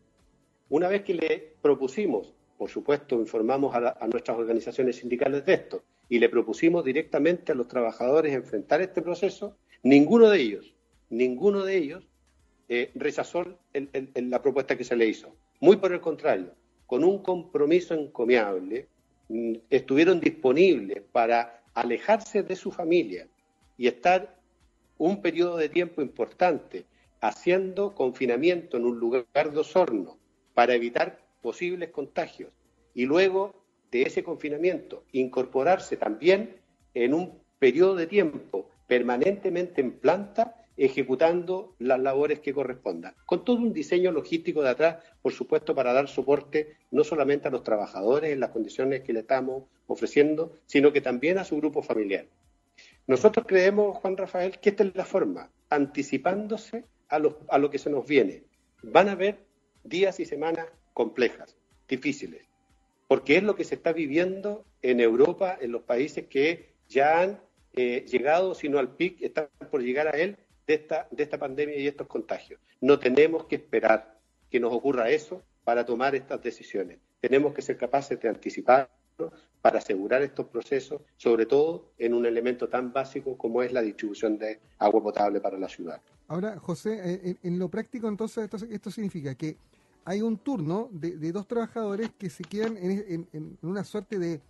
Una 0.68 0.88
vez 0.88 1.02
que 1.02 1.14
le 1.14 1.54
propusimos, 1.60 2.32
por 2.56 2.70
supuesto, 2.70 3.16
informamos 3.16 3.74
a, 3.74 4.06
nuestras 4.06 4.38
organizaciones 4.38 4.96
sindicales 4.96 5.44
de 5.44 5.54
esto 5.54 5.82
y 6.08 6.18
le 6.18 6.28
propusimos 6.28 6.84
directamente 6.84 7.52
a 7.52 7.54
los 7.54 7.68
trabajadores 7.68 8.32
enfrentar 8.32 8.80
este 8.80 9.02
proceso, 9.02 9.56
ninguno 9.82 10.28
de 10.30 10.40
ellos, 10.40 10.74
ninguno 11.10 11.64
de 11.64 11.76
ellos 11.76 12.08
eh, 12.68 12.90
rechazó 12.94 13.44
la 13.72 14.42
propuesta 14.42 14.76
que 14.76 14.84
se 14.84 14.96
le 14.96 15.06
hizo. 15.06 15.34
Muy 15.60 15.76
por 15.76 15.92
el 15.92 16.00
contrario, 16.00 16.54
con 16.86 17.04
un 17.04 17.22
compromiso 17.22 17.94
encomiable, 17.94 18.88
mm, 19.28 19.54
estuvieron 19.70 20.20
disponibles 20.20 21.02
para 21.12 21.61
alejarse 21.74 22.42
de 22.42 22.56
su 22.56 22.70
familia 22.70 23.28
y 23.76 23.88
estar 23.88 24.38
un 24.98 25.22
periodo 25.22 25.56
de 25.56 25.68
tiempo 25.68 26.02
importante 26.02 26.86
haciendo 27.20 27.94
confinamiento 27.94 28.76
en 28.76 28.84
un 28.84 28.98
lugar 28.98 29.26
de 29.52 29.58
Osorno 29.58 30.18
para 30.54 30.74
evitar 30.74 31.20
posibles 31.40 31.90
contagios 31.90 32.50
y 32.94 33.06
luego 33.06 33.54
de 33.90 34.02
ese 34.02 34.22
confinamiento 34.22 35.04
incorporarse 35.12 35.96
también 35.96 36.56
en 36.94 37.14
un 37.14 37.38
periodo 37.58 37.94
de 37.94 38.06
tiempo 38.06 38.68
permanentemente 38.86 39.80
en 39.80 39.92
planta 39.92 40.61
ejecutando 40.76 41.74
las 41.78 42.00
labores 42.00 42.40
que 42.40 42.52
correspondan, 42.52 43.14
con 43.26 43.44
todo 43.44 43.56
un 43.56 43.72
diseño 43.72 44.10
logístico 44.10 44.62
de 44.62 44.70
atrás, 44.70 45.04
por 45.20 45.32
supuesto, 45.32 45.74
para 45.74 45.92
dar 45.92 46.08
soporte 46.08 46.76
no 46.90 47.04
solamente 47.04 47.48
a 47.48 47.50
los 47.50 47.62
trabajadores 47.62 48.32
en 48.32 48.40
las 48.40 48.50
condiciones 48.50 49.02
que 49.02 49.12
le 49.12 49.20
estamos 49.20 49.64
ofreciendo, 49.86 50.52
sino 50.66 50.92
que 50.92 51.00
también 51.00 51.38
a 51.38 51.44
su 51.44 51.56
grupo 51.56 51.82
familiar. 51.82 52.26
Nosotros 53.06 53.46
creemos, 53.46 53.98
Juan 53.98 54.16
Rafael, 54.16 54.58
que 54.58 54.70
esta 54.70 54.84
es 54.84 54.94
la 54.94 55.04
forma, 55.04 55.50
anticipándose 55.68 56.84
a 57.08 57.18
lo, 57.18 57.40
a 57.48 57.58
lo 57.58 57.70
que 57.70 57.78
se 57.78 57.90
nos 57.90 58.06
viene. 58.06 58.44
Van 58.82 59.08
a 59.08 59.12
haber 59.12 59.44
días 59.84 60.20
y 60.20 60.24
semanas 60.24 60.66
complejas, 60.94 61.56
difíciles, 61.88 62.42
porque 63.08 63.36
es 63.36 63.42
lo 63.42 63.54
que 63.54 63.64
se 63.64 63.74
está 63.74 63.92
viviendo 63.92 64.64
en 64.80 65.00
Europa, 65.00 65.58
en 65.60 65.72
los 65.72 65.82
países 65.82 66.26
que 66.28 66.72
ya 66.88 67.20
han 67.20 67.40
eh, 67.74 68.04
llegado, 68.06 68.54
sino 68.54 68.78
al 68.78 68.96
pic, 68.96 69.22
están 69.22 69.48
por 69.70 69.82
llegar 69.82 70.08
a 70.08 70.18
él, 70.18 70.36
de 70.72 70.76
esta, 70.76 71.08
de 71.10 71.22
esta 71.22 71.38
pandemia 71.38 71.76
y 71.76 71.86
estos 71.86 72.06
contagios. 72.06 72.58
No 72.80 72.98
tenemos 72.98 73.44
que 73.44 73.56
esperar 73.56 74.18
que 74.50 74.58
nos 74.58 74.72
ocurra 74.72 75.10
eso 75.10 75.42
para 75.64 75.84
tomar 75.84 76.14
estas 76.14 76.42
decisiones. 76.42 76.98
Tenemos 77.20 77.52
que 77.54 77.62
ser 77.62 77.76
capaces 77.76 78.18
de 78.20 78.28
anticipar 78.28 78.90
para 79.60 79.78
asegurar 79.78 80.22
estos 80.22 80.46
procesos, 80.46 81.02
sobre 81.16 81.46
todo 81.46 81.92
en 81.98 82.14
un 82.14 82.26
elemento 82.26 82.68
tan 82.68 82.92
básico 82.92 83.36
como 83.36 83.62
es 83.62 83.72
la 83.72 83.82
distribución 83.82 84.38
de 84.38 84.60
agua 84.78 85.02
potable 85.02 85.40
para 85.40 85.58
la 85.58 85.68
ciudad. 85.68 86.00
Ahora, 86.28 86.58
José, 86.58 87.00
eh, 87.04 87.36
en, 87.42 87.58
lo 87.58 87.68
práctico 87.68 88.08
entonces 88.08 88.48
esto, 88.70 88.90
significa 88.90 89.34
que 89.34 89.56
hay 90.04 90.22
un 90.22 90.38
turno 90.38 90.88
de, 90.90 91.30
dos 91.30 91.46
trabajadores 91.46 92.10
que 92.18 92.30
se 92.30 92.42
quedan 92.42 92.76
en, 92.76 93.58
una 93.62 93.84
suerte 93.84 94.18
de, 94.18 94.40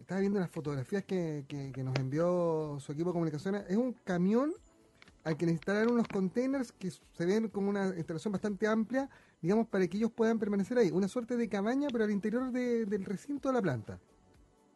Estaba 0.00 0.20
viendo 0.20 0.38
las 0.40 0.50
fotografías 0.50 1.04
que, 1.04 1.44
que, 1.48 1.82
nos 1.82 1.96
envió 1.96 2.78
su 2.80 2.92
equipo 2.92 3.10
de 3.10 3.14
comunicaciones. 3.14 3.64
Es 3.68 3.76
un 3.76 3.92
camión 4.04 4.52
al 5.24 5.36
que 5.36 5.44
instalaron 5.46 5.94
unos 5.94 6.08
containers 6.08 6.72
que 6.72 6.90
se 6.90 7.26
ven 7.26 7.48
como 7.48 7.70
una 7.70 7.94
instalación 7.96 8.32
bastante 8.32 8.66
amplia, 8.66 9.08
digamos, 9.40 9.68
para 9.68 9.86
que 9.86 9.96
ellos 9.96 10.10
puedan 10.12 10.38
permanecer 10.38 10.78
ahí. 10.78 10.90
Una 10.90 11.08
suerte 11.08 11.36
de 11.36 11.48
cabaña, 11.48 11.88
pero 11.92 12.04
al 12.04 12.10
interior 12.10 12.50
del 12.52 13.04
recinto 13.04 13.48
de 13.48 13.54
la 13.54 13.62
planta. 13.62 13.98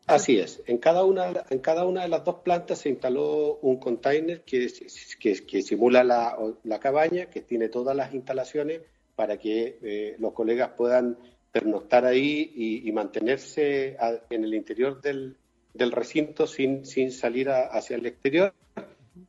Así 0.07 0.39
es. 0.39 0.63
En 0.67 0.79
cada 0.79 1.05
una, 1.05 1.33
en 1.49 1.59
cada 1.61 1.87
una 1.87 2.03
de 2.03 2.09
las 2.09 2.25
dos 2.25 2.37
plantas 2.45 2.81
se 2.81 2.91
instaló 2.91 3.59
un 3.63 3.79
container 3.79 4.43
que, 4.43 4.71
que, 5.19 5.63
simula 5.63 6.05
la, 6.05 6.37
la, 6.63 6.79
cabaña, 6.79 7.27
que 7.27 7.41
tiene 7.41 7.69
todas 7.69 7.97
las 7.97 8.13
instalaciones 8.13 8.83
para 9.17 9.39
que 9.39 9.79
eh, 9.83 10.17
los 10.19 10.35
colegas 10.35 10.73
puedan 10.77 11.17
pernoctar 11.53 12.05
ahí 12.05 12.53
y, 12.85 12.93
mantenerse 12.93 13.97
en 14.29 14.45
el 14.45 14.55
interior 14.55 15.01
del, 15.01 15.37
del 15.73 15.93
recinto 15.93 16.47
sin, 16.47 16.85
sin 16.85 17.13
salir 17.13 17.49
hacia 17.49 17.97
el 17.97 18.07
exterior. 18.07 18.53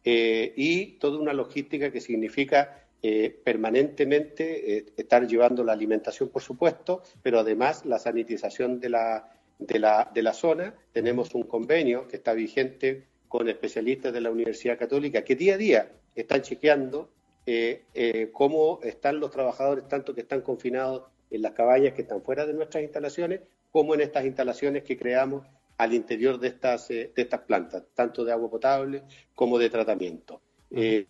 Eh, 0.03 0.53
y 0.55 0.97
toda 0.97 1.19
una 1.19 1.33
logística 1.33 1.91
que 1.91 2.01
significa 2.01 2.87
eh, 3.01 3.29
permanentemente 3.43 4.77
eh, 4.77 4.85
estar 4.97 5.27
llevando 5.27 5.63
la 5.63 5.73
alimentación, 5.73 6.29
por 6.29 6.41
supuesto, 6.41 7.03
pero 7.21 7.39
además 7.39 7.85
la 7.85 7.99
sanitización 7.99 8.79
de 8.79 8.89
la, 8.89 9.29
de 9.59 9.79
la, 9.79 10.11
de 10.13 10.23
la 10.23 10.33
zona. 10.33 10.73
Tenemos 10.91 11.35
un 11.35 11.43
convenio 11.43 12.07
que 12.07 12.17
está 12.17 12.33
vigente 12.33 13.05
con 13.27 13.47
especialistas 13.49 14.13
de 14.13 14.21
la 14.21 14.31
Universidad 14.31 14.77
Católica 14.77 15.23
que 15.23 15.35
día 15.35 15.55
a 15.55 15.57
día 15.57 15.91
están 16.15 16.41
chequeando 16.41 17.09
cómo 18.31 18.79
están 18.81 19.19
los 19.19 19.29
trabajadores, 19.29 19.87
tanto 19.87 20.15
que 20.15 20.21
están 20.21 20.41
confinados 20.41 21.03
en 21.29 21.43
las 21.43 21.51
cabañas 21.51 21.93
que 21.93 22.01
están 22.01 22.23
fuera 22.23 22.43
de 22.43 22.53
nuestras 22.53 22.83
instalaciones, 22.83 23.41
como 23.69 23.93
en 23.93 24.01
estas 24.01 24.25
instalaciones 24.25 24.83
que 24.83 24.97
creamos 24.97 25.45
al 25.77 25.93
interior 25.93 26.39
de 26.39 26.47
estas, 26.47 26.87
de 26.87 27.11
estas 27.15 27.41
plantas, 27.41 27.83
tanto 27.93 28.23
de 28.23 28.31
agua 28.31 28.49
potable 28.49 29.03
como 29.33 29.57
de 29.57 29.69
tratamiento. 29.69 30.41
Eh, 30.71 31.07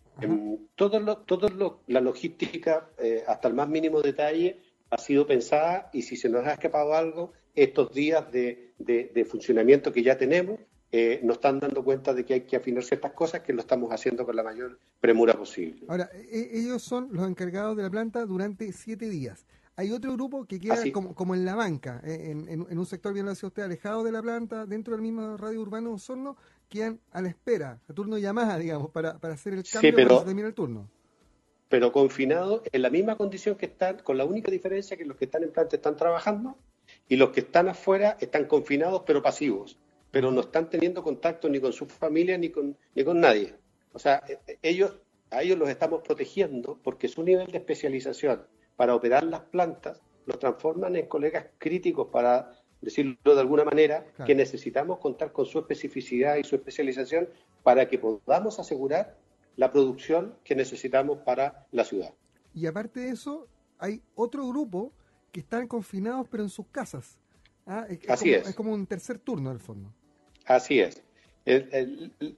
todo 0.75 1.81
la 1.87 2.01
logística, 2.01 2.89
eh, 2.97 3.23
hasta 3.27 3.47
el 3.47 3.53
más 3.53 3.67
mínimo 3.67 4.01
detalle, 4.01 4.61
ha 4.89 4.97
sido 4.97 5.25
pensada 5.25 5.89
y 5.93 6.03
si 6.03 6.15
se 6.15 6.29
nos 6.29 6.45
ha 6.45 6.53
escapado 6.53 6.93
algo, 6.93 7.33
estos 7.55 7.93
días 7.93 8.31
de, 8.31 8.73
de, 8.77 9.25
funcionamiento 9.25 9.91
que 9.91 10.03
ya 10.03 10.17
tenemos, 10.17 10.59
eh, 10.91 11.19
nos 11.23 11.37
están 11.37 11.59
dando 11.59 11.83
cuenta 11.83 12.13
de 12.13 12.23
que 12.23 12.35
hay 12.35 12.41
que 12.41 12.55
afinar 12.55 12.83
ciertas 12.83 13.13
cosas 13.13 13.41
que 13.41 13.53
lo 13.53 13.61
estamos 13.61 13.91
haciendo 13.91 14.25
con 14.25 14.35
la 14.35 14.43
mayor 14.43 14.77
premura 14.99 15.33
posible. 15.33 15.83
Ahora, 15.87 16.09
e, 16.13 16.59
ellos 16.59 16.83
son 16.83 17.09
los 17.11 17.27
encargados 17.27 17.75
de 17.75 17.83
la 17.83 17.89
planta 17.89 18.25
durante 18.25 18.71
siete 18.71 19.09
días. 19.09 19.45
Hay 19.77 19.91
otro 19.91 20.13
grupo 20.13 20.45
que 20.45 20.59
queda 20.59 20.77
como, 20.93 21.13
como, 21.13 21.35
en 21.35 21.43
la 21.43 21.53
banca, 21.53 22.01
eh, 22.05 22.31
en, 22.31 22.47
en, 22.49 22.79
un 22.79 22.85
sector, 22.85 23.13
bien 23.13 23.25
lo 23.25 23.31
decía 23.31 23.47
usted, 23.47 23.63
alejado 23.63 24.05
de 24.05 24.11
la 24.11 24.21
planta, 24.21 24.65
dentro 24.65 24.93
del 24.93 25.01
mismo 25.01 25.35
radio 25.35 25.61
urbano 25.61 25.91
Osorno, 25.91 26.37
quedan 26.69 26.99
a 27.11 27.21
la 27.21 27.27
espera, 27.27 27.81
a 27.89 27.93
turno 27.93 28.15
de 28.15 28.21
llamada, 28.21 28.57
digamos, 28.57 28.89
para, 28.91 29.17
para 29.19 29.33
hacer 29.33 29.53
el 29.53 29.63
cambio 29.63 29.91
sí, 29.91 29.95
pero, 29.95 30.47
el 30.47 30.53
turno. 30.53 30.89
Pero 31.67 31.91
confinados 31.91 32.61
en 32.71 32.81
la 32.81 32.89
misma 32.89 33.17
condición 33.17 33.55
que 33.55 33.65
están, 33.65 33.97
con 33.99 34.17
la 34.17 34.23
única 34.23 34.49
diferencia 34.49 34.95
que 34.95 35.03
los 35.03 35.17
que 35.17 35.25
están 35.25 35.43
en 35.43 35.51
planta 35.51 35.75
están 35.75 35.97
trabajando 35.97 36.57
y 37.09 37.17
los 37.17 37.31
que 37.31 37.41
están 37.41 37.67
afuera 37.67 38.17
están 38.21 38.45
confinados 38.45 39.03
pero 39.05 39.21
pasivos, 39.21 39.77
pero 40.11 40.31
no 40.31 40.41
están 40.41 40.69
teniendo 40.69 41.03
contacto 41.03 41.49
ni 41.49 41.59
con 41.59 41.73
su 41.73 41.85
familia 41.85 42.37
ni 42.37 42.49
con, 42.49 42.77
ni 42.93 43.03
con 43.03 43.19
nadie. 43.19 43.55
O 43.91 43.99
sea, 43.99 44.23
e, 44.27 44.39
e, 44.47 44.59
ellos, 44.61 44.93
a 45.31 45.41
ellos 45.41 45.57
los 45.57 45.67
estamos 45.67 46.01
protegiendo 46.01 46.79
porque 46.81 47.09
su 47.09 47.23
nivel 47.23 47.47
de 47.47 47.57
especialización 47.57 48.45
para 48.75 48.95
operar 48.95 49.23
las 49.23 49.41
plantas, 49.41 50.01
los 50.25 50.39
transforman 50.39 50.95
en 50.95 51.07
colegas 51.07 51.47
críticos 51.57 52.07
para 52.11 52.51
decirlo 52.81 53.17
de 53.23 53.39
alguna 53.39 53.63
manera, 53.63 54.05
que 54.25 54.35
necesitamos 54.35 54.99
contar 54.99 55.31
con 55.31 55.45
su 55.45 55.59
especificidad 55.59 56.35
y 56.35 56.43
su 56.43 56.55
especialización 56.55 57.27
para 57.63 57.87
que 57.87 57.97
podamos 57.97 58.59
asegurar 58.59 59.17
la 59.55 59.71
producción 59.71 60.35
que 60.43 60.55
necesitamos 60.55 61.19
para 61.19 61.65
la 61.71 61.83
ciudad. 61.83 62.13
Y 62.53 62.67
aparte 62.67 62.99
de 63.01 63.09
eso, 63.09 63.47
hay 63.79 64.01
otro 64.13 64.47
grupo 64.47 64.93
que 65.31 65.39
están 65.39 65.67
confinados 65.67 66.27
pero 66.29 66.43
en 66.43 66.49
sus 66.49 66.67
casas. 66.67 67.17
¿ah? 67.65 67.85
Es, 67.89 68.09
Así 68.09 68.25
como, 68.25 68.41
es. 68.41 68.49
Es 68.49 68.55
como 68.55 68.73
un 68.73 68.85
tercer 68.85 69.19
turno, 69.19 69.49
en 69.49 69.55
el 69.55 69.61
fondo. 69.61 69.91
Así 70.45 70.79
es. 70.79 71.01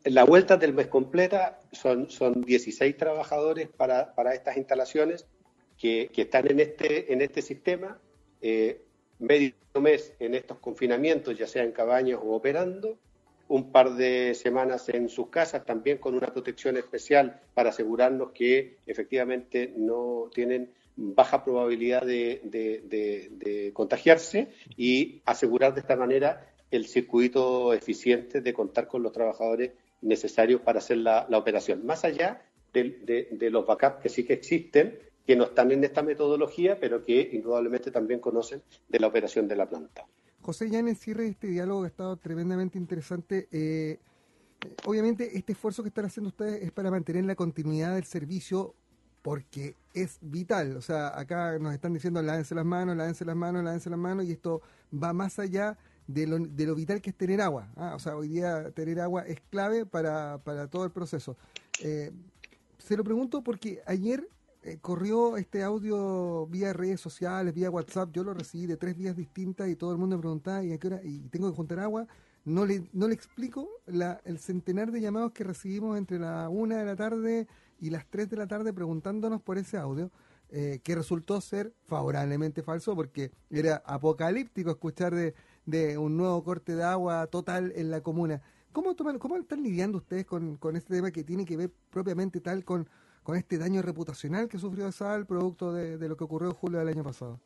la 0.06 0.24
vuelta 0.24 0.58
del 0.58 0.74
mes 0.74 0.88
completa 0.88 1.60
son, 1.72 2.10
son 2.10 2.42
16 2.42 2.96
trabajadores 2.96 3.68
para, 3.70 4.16
para 4.16 4.34
estas 4.34 4.56
instalaciones 4.58 5.26
que, 5.78 6.10
están 6.16 6.50
en 6.50 6.60
este, 6.60 7.12
en 7.14 7.22
este 7.22 7.42
sistema, 7.42 8.00
eh, 8.42 8.82
medio 9.20 9.54
mes 9.80 10.14
en 10.20 10.34
estos 10.34 10.58
confinamientos, 10.60 11.38
ya 11.38 11.48
sea 11.48 11.64
en 11.64 11.72
cabañas 11.72 12.20
o 12.22 12.36
operando, 12.36 12.98
un 13.48 13.72
par 13.72 13.94
de 13.96 14.34
semanas 14.34 14.90
en 14.90 15.08
sus 15.08 15.30
casas, 15.30 15.66
también 15.66 16.00
con 16.00 16.16
una 16.16 16.28
protección 16.28 16.76
especial 16.78 17.40
para 17.54 17.70
asegurarnos 17.70 18.32
que 18.32 18.78
efectivamente 18.86 19.74
no 19.78 20.30
tienen 20.34 20.72
baja 20.98 21.44
probabilidad 21.44 22.02
de, 22.06 22.42
de, 22.44 23.72
contagiarse 23.74 24.50
y 24.76 25.22
asegurar 25.26 25.74
de 25.74 25.82
esta 25.82 25.96
manera 25.96 26.52
el 26.72 26.88
circuito 26.88 27.74
eficiente 27.74 28.42
de 28.42 28.54
contar 28.54 28.88
con 28.88 29.04
los 29.04 29.14
trabajadores 29.14 29.72
necesarios 30.02 30.62
para 30.62 30.80
hacer 30.80 30.98
la, 30.98 31.26
la 31.30 31.38
operación. 31.38 31.86
Más 31.86 32.04
allá 32.04 32.42
de, 32.74 33.50
los 33.52 33.66
backups 33.66 34.02
que 34.02 34.10
sí 34.10 34.26
que 34.26 34.34
existen, 34.34 35.00
que 35.28 35.36
no 35.36 35.44
están 35.44 35.72
en 35.72 35.84
esta 35.84 36.02
metodología, 36.02 36.80
pero 36.80 37.04
que 37.04 37.30
indudablemente 37.34 37.92
también 37.92 38.22
conocen 38.22 38.64
de 38.88 39.00
la 39.00 39.08
operación 39.08 39.46
de 39.50 39.58
la 39.58 39.68
planta. 39.68 40.08
José, 40.42 40.70
ya 40.70 40.80
en 40.80 40.88
el 40.88 40.96
cierre 40.96 41.24
de 41.24 41.30
este 41.32 41.48
diálogo 41.48 41.84
ha 41.84 41.88
estado 41.88 42.16
tremendamente 42.16 42.78
interesante. 42.78 43.50
Eh, 43.52 44.00
obviamente 44.86 45.38
este 45.38 45.52
esfuerzo 45.52 45.84
que 45.84 45.90
están 45.90 46.06
haciendo 46.06 46.30
ustedes 46.30 46.64
es 46.64 46.72
para 46.72 46.90
mantener 46.90 47.26
la 47.26 47.36
continuidad 47.36 47.96
del 47.96 48.06
servicio 48.06 48.74
porque 49.22 49.76
es 49.94 50.18
vital. 50.22 50.78
O 50.78 50.82
sea, 50.82 51.20
acá 51.20 51.60
nos 51.60 51.74
están 51.74 51.94
diciendo 51.94 52.22
lávense 52.22 52.56
las 52.56 52.66
manos, 52.66 52.96
lávense 52.96 53.26
las 53.26 53.36
manos, 53.36 53.66
lávense 53.66 53.90
las 53.90 54.00
manos 54.00 54.24
y 54.26 54.32
esto 54.32 54.62
va 54.94 55.12
más 55.12 55.40
allá 55.40 55.78
de 56.08 56.26
lo, 56.26 56.40
de 56.40 56.66
lo 56.66 56.74
vital 56.74 57.02
que 57.02 57.10
es 57.10 57.18
tener 57.18 57.42
agua. 57.42 57.68
¿ah? 57.76 57.96
O 57.96 58.00
sea, 58.00 58.16
hoy 58.16 58.30
día 58.30 58.72
tener 58.72 59.02
agua 59.02 59.24
es 59.24 59.42
clave 59.50 59.86
para, 59.86 60.40
todo 60.72 60.86
el 60.86 60.92
proceso. 60.92 61.36
Eh, 61.82 62.14
se 62.78 62.96
lo 62.96 63.04
pregunto 63.04 63.44
porque 63.44 63.82
ayer 63.86 64.26
eh, 64.68 64.80
corrió 64.82 65.38
este 65.38 65.64
audio 65.64 66.46
vía 66.48 66.74
redes 66.74 67.00
sociales, 67.00 67.54
vía 67.54 67.72
WhatsApp, 67.72 68.12
yo 68.12 68.26
lo 68.26 68.34
recibí 68.34 68.66
de 68.66 68.76
tres 68.76 68.98
vías 68.98 69.16
distintas 69.16 69.70
y 69.70 69.78
todo 69.78 69.94
el 69.94 69.98
mundo 69.98 70.18
me 70.18 70.22
preguntaba, 70.22 70.62
¿y 70.62 70.74
a 70.74 70.78
qué 70.78 70.88
hora? 70.88 71.00
¿Y 71.04 71.30
tengo 71.30 71.50
que 71.50 71.56
juntar 71.56 71.80
agua? 71.80 72.06
No 72.44 72.66
le, 72.66 72.90
no 72.92 73.08
le 73.08 73.14
explico 73.14 73.70
la, 73.86 74.20
el 74.26 74.40
centenar 74.40 74.92
de 74.92 75.00
llamados 75.00 75.32
que 75.32 75.46
recibimos 75.46 75.98
entre 75.98 76.20
la 76.20 76.50
una 76.50 76.80
de 76.80 76.86
la 76.86 76.98
tarde 76.98 77.48
y 77.80 77.92
las 77.92 78.06
tres 78.08 78.30
de 78.30 78.36
la 78.36 78.48
tarde 78.48 78.74
preguntándonos 78.74 79.42
por 79.42 79.58
ese 79.58 79.78
audio, 79.78 80.12
eh, 80.50 80.82
que 80.84 80.96
resultó 80.96 81.40
ser 81.40 81.74
favorablemente 81.84 82.62
falso 82.62 82.94
porque 82.94 83.32
era 83.50 83.82
apocalíptico 83.86 84.72
escuchar 84.72 85.16
de, 85.16 85.34
de 85.66 85.98
un 85.98 86.18
nuevo 86.18 86.44
corte 86.44 86.76
de 86.76 86.84
agua 86.84 87.28
total 87.28 87.72
en 87.74 87.90
la 87.90 88.02
comuna. 88.02 88.42
¿Cómo, 88.74 88.96
toman, 88.96 89.18
¿Cómo 89.18 89.38
están 89.38 89.64
lidiando 89.64 89.98
ustedes 89.98 90.26
con, 90.26 90.58
con 90.58 90.76
este 90.76 90.94
tema 90.94 91.12
que 91.12 91.24
tiene 91.24 91.46
que 91.46 91.56
ver 91.56 91.72
propiamente 91.90 92.42
tal 92.42 92.66
con 92.66 92.90
con 93.28 93.36
este 93.36 93.58
daño 93.58 93.82
reputacional 93.82 94.48
que 94.48 94.58
sufrió 94.58 94.90
Sal 94.90 95.26
producto 95.26 95.74
de, 95.74 96.08
lo 96.08 96.16
que 96.16 96.24
ocurrió 96.24 96.48
en 96.48 96.56
julio 96.56 96.80
del 96.80 96.88
año 96.88 97.04
pasado? 97.04 97.42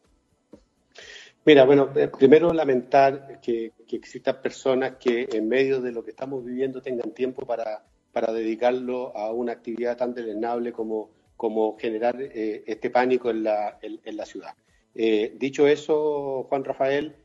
Mira, 1.44 1.66
bueno, 1.66 1.90
eh, 1.96 2.08
primero 2.08 2.54
lamentar 2.54 3.42
que, 3.42 3.72
existan 3.92 4.44
personas 4.44 4.98
que 5.00 5.28
en 5.32 5.50
medio 5.50 5.82
de 5.82 5.92
lo 5.92 6.04
que 6.04 6.12
estamos 6.12 6.46
viviendo 6.46 6.84
tengan 6.84 7.16
tiempo 7.16 7.48
para, 7.48 7.84
para 8.12 8.32
dedicarlo 8.32 9.18
a 9.18 9.32
una 9.32 9.54
actividad 9.54 9.98
tan 9.98 10.14
deleznable 10.14 10.72
como, 10.72 11.10
como 11.36 11.76
generar 11.80 12.16
eh, 12.22 12.64
este 12.68 12.92
pánico 12.92 13.32
en 13.32 13.44
la, 13.44 13.80
en, 13.82 14.16
la 14.16 14.28
ciudad. 14.28 14.54
Eh, 14.94 15.36
dicho 15.40 15.66
eso, 15.66 16.46
Juan 16.48 16.64
Rafael, 16.64 17.16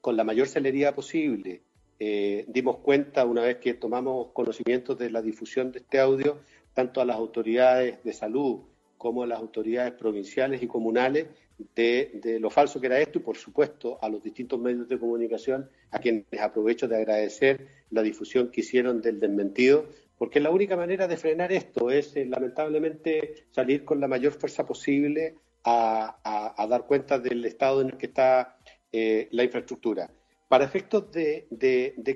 con 0.00 0.16
la 0.16 0.22
mayor 0.22 0.46
celeridad 0.46 0.94
posible, 0.94 1.62
dimos 1.98 2.78
cuenta 2.78 3.26
una 3.26 3.42
vez 3.42 3.56
que 3.56 3.74
tomamos 3.74 4.28
conocimiento 4.32 4.94
de 4.94 5.10
la 5.10 5.20
difusión 5.20 5.72
de 5.72 5.80
este 5.80 5.98
audio 5.98 6.38
tanto 6.74 7.00
a 7.00 7.04
las 7.04 7.16
autoridades 7.16 8.02
de 8.04 8.12
salud 8.12 8.60
como 8.96 9.22
a 9.22 9.26
las 9.26 9.38
autoridades 9.38 9.92
provinciales 9.92 10.62
y 10.62 10.66
comunales 10.66 11.26
de, 11.74 12.38
lo 12.40 12.50
falso 12.50 12.80
que 12.80 12.86
era 12.86 13.00
esto 13.00 13.18
y, 13.18 13.22
por 13.22 13.36
supuesto, 13.36 13.98
a 14.02 14.08
los 14.08 14.22
distintos 14.22 14.60
medios 14.60 14.88
de 14.88 14.98
comunicación, 14.98 15.70
a 15.90 15.98
quienes 15.98 16.24
aprovecho 16.40 16.88
de 16.88 16.96
agradecer 16.96 17.66
la 17.90 18.02
difusión 18.02 18.50
que 18.50 18.60
hicieron 18.60 19.00
del 19.00 19.20
desmentido, 19.20 19.86
porque 20.18 20.40
la 20.40 20.50
única 20.50 20.76
manera 20.76 21.08
de 21.08 21.16
frenar 21.16 21.50
esto 21.52 21.90
es, 21.90 22.14
eh, 22.16 22.26
lamentablemente, 22.26 23.46
salir 23.50 23.84
con 23.84 24.00
la 24.00 24.08
mayor 24.08 24.32
fuerza 24.32 24.66
posible 24.66 25.36
a, 25.64 26.66
dar 26.68 26.86
cuenta 26.86 27.18
del 27.18 27.44
estado 27.44 27.80
en 27.80 27.88
el 27.88 27.96
que 27.96 28.06
está 28.06 28.58
la 28.92 29.44
infraestructura. 29.44 30.10
Para 30.48 30.64
efectos 30.64 31.10
de, 31.12 31.46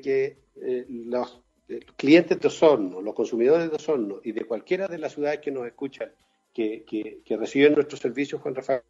que 0.03 0.38
los 0.88 1.44
clientes 1.96 2.38
de 2.40 2.48
Osorno, 2.48 3.00
los 3.00 3.14
consumidores 3.14 3.70
de 3.70 3.77
Osorno 3.77 4.20
y 4.22 4.33
de 4.33 4.44
cualquiera 4.44 4.88
de 4.88 4.98
las 4.98 5.12
ciudades 5.12 5.40
que 5.40 5.50
nos 5.50 5.66
escuchan 5.66 6.11
que, 6.55 7.22
reciben 7.38 7.74
nuestros 7.74 8.00
servicios, 8.00 8.40
Juan 8.40 8.55
Rafael, 8.55 8.83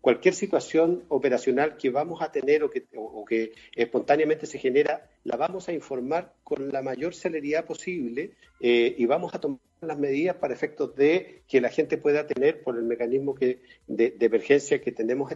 cualquier 0.00 0.34
situación 0.34 1.04
operacional 1.08 1.76
que 1.76 1.90
vamos 1.90 2.22
a 2.22 2.32
tener 2.32 2.64
o 2.64 2.70
que, 2.70 2.86
que 3.28 3.52
espontáneamente 3.76 4.46
se 4.46 4.58
genera, 4.58 5.08
la 5.24 5.36
vamos 5.36 5.68
a 5.68 5.72
informar 5.72 6.32
con 6.42 6.72
la 6.72 6.82
mayor 6.82 7.14
celeridad 7.14 7.66
posible 7.66 8.32
eh, 8.60 8.94
y 8.96 9.04
vamos 9.06 9.34
a 9.34 9.40
tomar 9.40 9.60
las 9.82 9.98
medidas 9.98 10.36
para 10.36 10.54
efectos 10.54 10.96
de 10.96 11.42
que 11.46 11.60
la 11.60 11.68
gente 11.68 11.98
pueda 11.98 12.26
tener, 12.26 12.62
por 12.62 12.76
el 12.76 12.84
mecanismo 12.84 13.34
que, 13.34 13.60
de, 13.86 14.16
emergencia 14.18 14.80
que 14.80 14.92
tenemos 14.92 15.30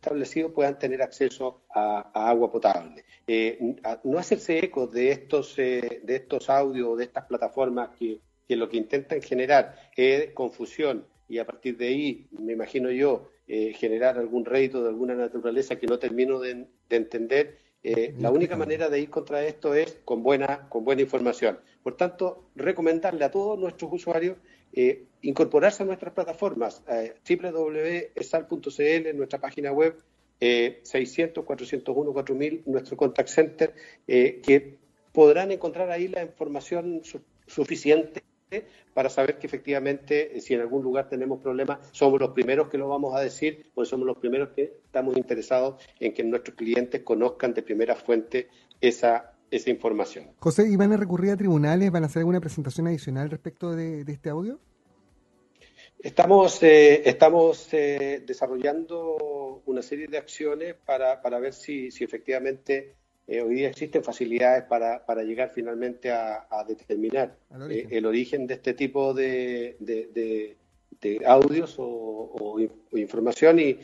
establecido, 0.00 0.52
puedan 0.52 0.78
tener 0.78 1.02
acceso 1.02 1.62
a, 1.74 2.28
agua 2.28 2.50
potable. 2.50 3.04
Eh, 3.26 3.76
no 4.04 4.18
hacerse 4.18 4.58
eco 4.58 4.86
de 4.86 5.12
estos, 5.12 5.58
eh, 5.58 6.00
de 6.02 6.16
estos 6.16 6.50
audios, 6.50 6.98
de 6.98 7.04
estas 7.04 7.26
plataformas 7.26 7.90
que 7.98 8.20
que 8.50 8.56
lo 8.56 8.68
que 8.68 8.78
intentan 8.78 9.22
generar 9.22 9.76
es 9.94 10.32
confusión 10.32 11.06
y 11.28 11.38
a 11.38 11.46
partir 11.46 11.76
de 11.76 11.86
ahí, 11.86 12.26
me 12.32 12.54
imagino 12.54 12.90
yo, 12.90 13.28
eh, 13.46 13.72
generar 13.74 14.18
algún 14.18 14.44
rédito 14.44 14.82
de 14.82 14.88
alguna 14.88 15.14
naturaleza 15.14 15.76
que 15.76 15.86
no 15.86 16.00
termino 16.00 16.40
de, 16.40 16.66
entender, 16.88 17.58
eh, 17.84 18.12
la 18.18 18.32
única 18.32 18.56
manera 18.56 18.88
de 18.88 18.98
ir 18.98 19.08
contra 19.08 19.44
esto 19.44 19.72
es 19.74 20.00
con 20.04 20.24
buena, 20.24 20.68
con 20.68 20.84
buena 20.84 21.02
información. 21.02 21.60
Por 21.84 21.96
tanto, 21.96 22.50
recomendarle 22.56 23.24
a 23.24 23.30
todos 23.30 23.56
nuestros 23.56 23.92
usuarios 23.92 24.36
eh, 24.72 25.04
incorporarse 25.22 25.82
a 25.82 25.86
nuestras 25.86 26.12
plataformas, 26.14 26.82
www.esal.cl, 27.28 29.16
nuestra 29.16 29.38
página 29.40 29.72
web, 29.72 29.96
600, 30.40 31.44
401, 31.44 32.12
4000, 32.12 32.62
nuestro 32.66 32.96
contact 32.96 33.28
center, 33.28 33.74
que 34.06 34.78
podrán 35.12 35.52
encontrar 35.52 35.90
ahí 35.90 36.08
la 36.08 36.22
información 36.22 37.02
suficiente 37.46 38.22
para 38.94 39.08
saber 39.08 39.38
que 39.38 39.46
efectivamente 39.46 40.36
eh, 40.36 40.40
si 40.40 40.54
en 40.54 40.60
algún 40.60 40.82
lugar 40.82 41.08
tenemos 41.08 41.40
problemas, 41.40 41.78
somos 41.92 42.20
los 42.20 42.30
primeros 42.30 42.68
que 42.68 42.78
lo 42.78 42.88
vamos 42.88 43.14
a 43.14 43.20
decir, 43.20 43.70
pues 43.74 43.88
somos 43.88 44.06
los 44.06 44.18
primeros 44.18 44.50
que 44.50 44.80
estamos 44.84 45.16
interesados 45.16 45.82
en 46.00 46.12
que 46.12 46.24
nuestros 46.24 46.56
clientes 46.56 47.02
conozcan 47.02 47.54
de 47.54 47.62
primera 47.62 47.94
fuente 47.94 48.48
esa, 48.80 49.32
esa 49.50 49.70
información. 49.70 50.30
José, 50.38 50.68
¿y 50.68 50.76
van 50.76 50.92
a 50.92 50.96
recurrir 50.96 51.30
a 51.30 51.36
tribunales? 51.36 51.90
¿Van 51.90 52.02
a 52.02 52.06
hacer 52.06 52.20
alguna 52.20 52.40
presentación 52.40 52.88
adicional 52.88 53.30
respecto 53.30 53.74
de, 53.74 54.00
este 54.00 54.30
audio? 54.30 54.58
Estamos, 56.02 56.62
eh, 56.62 57.02
estamos 57.04 57.68
eh, 57.74 58.22
desarrollando 58.26 59.62
una 59.66 59.82
serie 59.82 60.06
de 60.06 60.16
acciones 60.16 60.74
para, 60.74 61.20
para 61.20 61.38
ver 61.38 61.52
si, 61.52 61.90
si 61.90 62.04
efectivamente 62.04 62.94
eh, 63.26 63.42
hoy 63.42 63.56
día 63.56 63.68
existen 63.68 64.02
facilidades 64.02 64.64
para, 64.64 65.04
para 65.04 65.22
llegar 65.22 65.50
finalmente 65.54 66.10
a, 66.10 66.64
determinar 66.66 67.36
eh, 67.70 67.86
el 67.90 68.06
origen 68.06 68.46
de 68.46 68.54
este 68.54 68.72
tipo 68.72 69.12
de, 69.12 69.76
de, 69.78 70.56
audios 71.26 71.76
o, 71.78 72.56
información 72.92 73.60
y, 73.60 73.78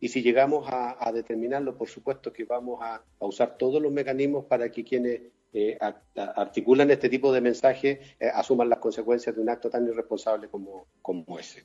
y, 0.00 0.08
si 0.08 0.22
llegamos 0.22 0.66
a, 0.68 1.12
determinarlo, 1.12 1.76
por 1.76 1.88
supuesto 1.88 2.32
que 2.32 2.44
vamos 2.44 2.80
a, 2.82 3.04
usar 3.20 3.58
todos 3.58 3.80
los 3.80 3.92
mecanismos 3.92 4.46
para 4.46 4.70
que 4.70 4.82
quienes 4.82 5.20
eh, 5.52 5.78
articulan 6.14 6.90
este 6.90 7.08
tipo 7.08 7.32
de 7.32 7.40
mensajes 7.40 7.98
asuman 8.34 8.68
las 8.68 8.78
consecuencias 8.78 9.34
de 9.34 9.42
un 9.42 9.48
acto 9.48 9.70
tan 9.70 9.86
irresponsable 9.86 10.48
como, 10.48 10.86
como 11.00 11.38
ese. 11.38 11.64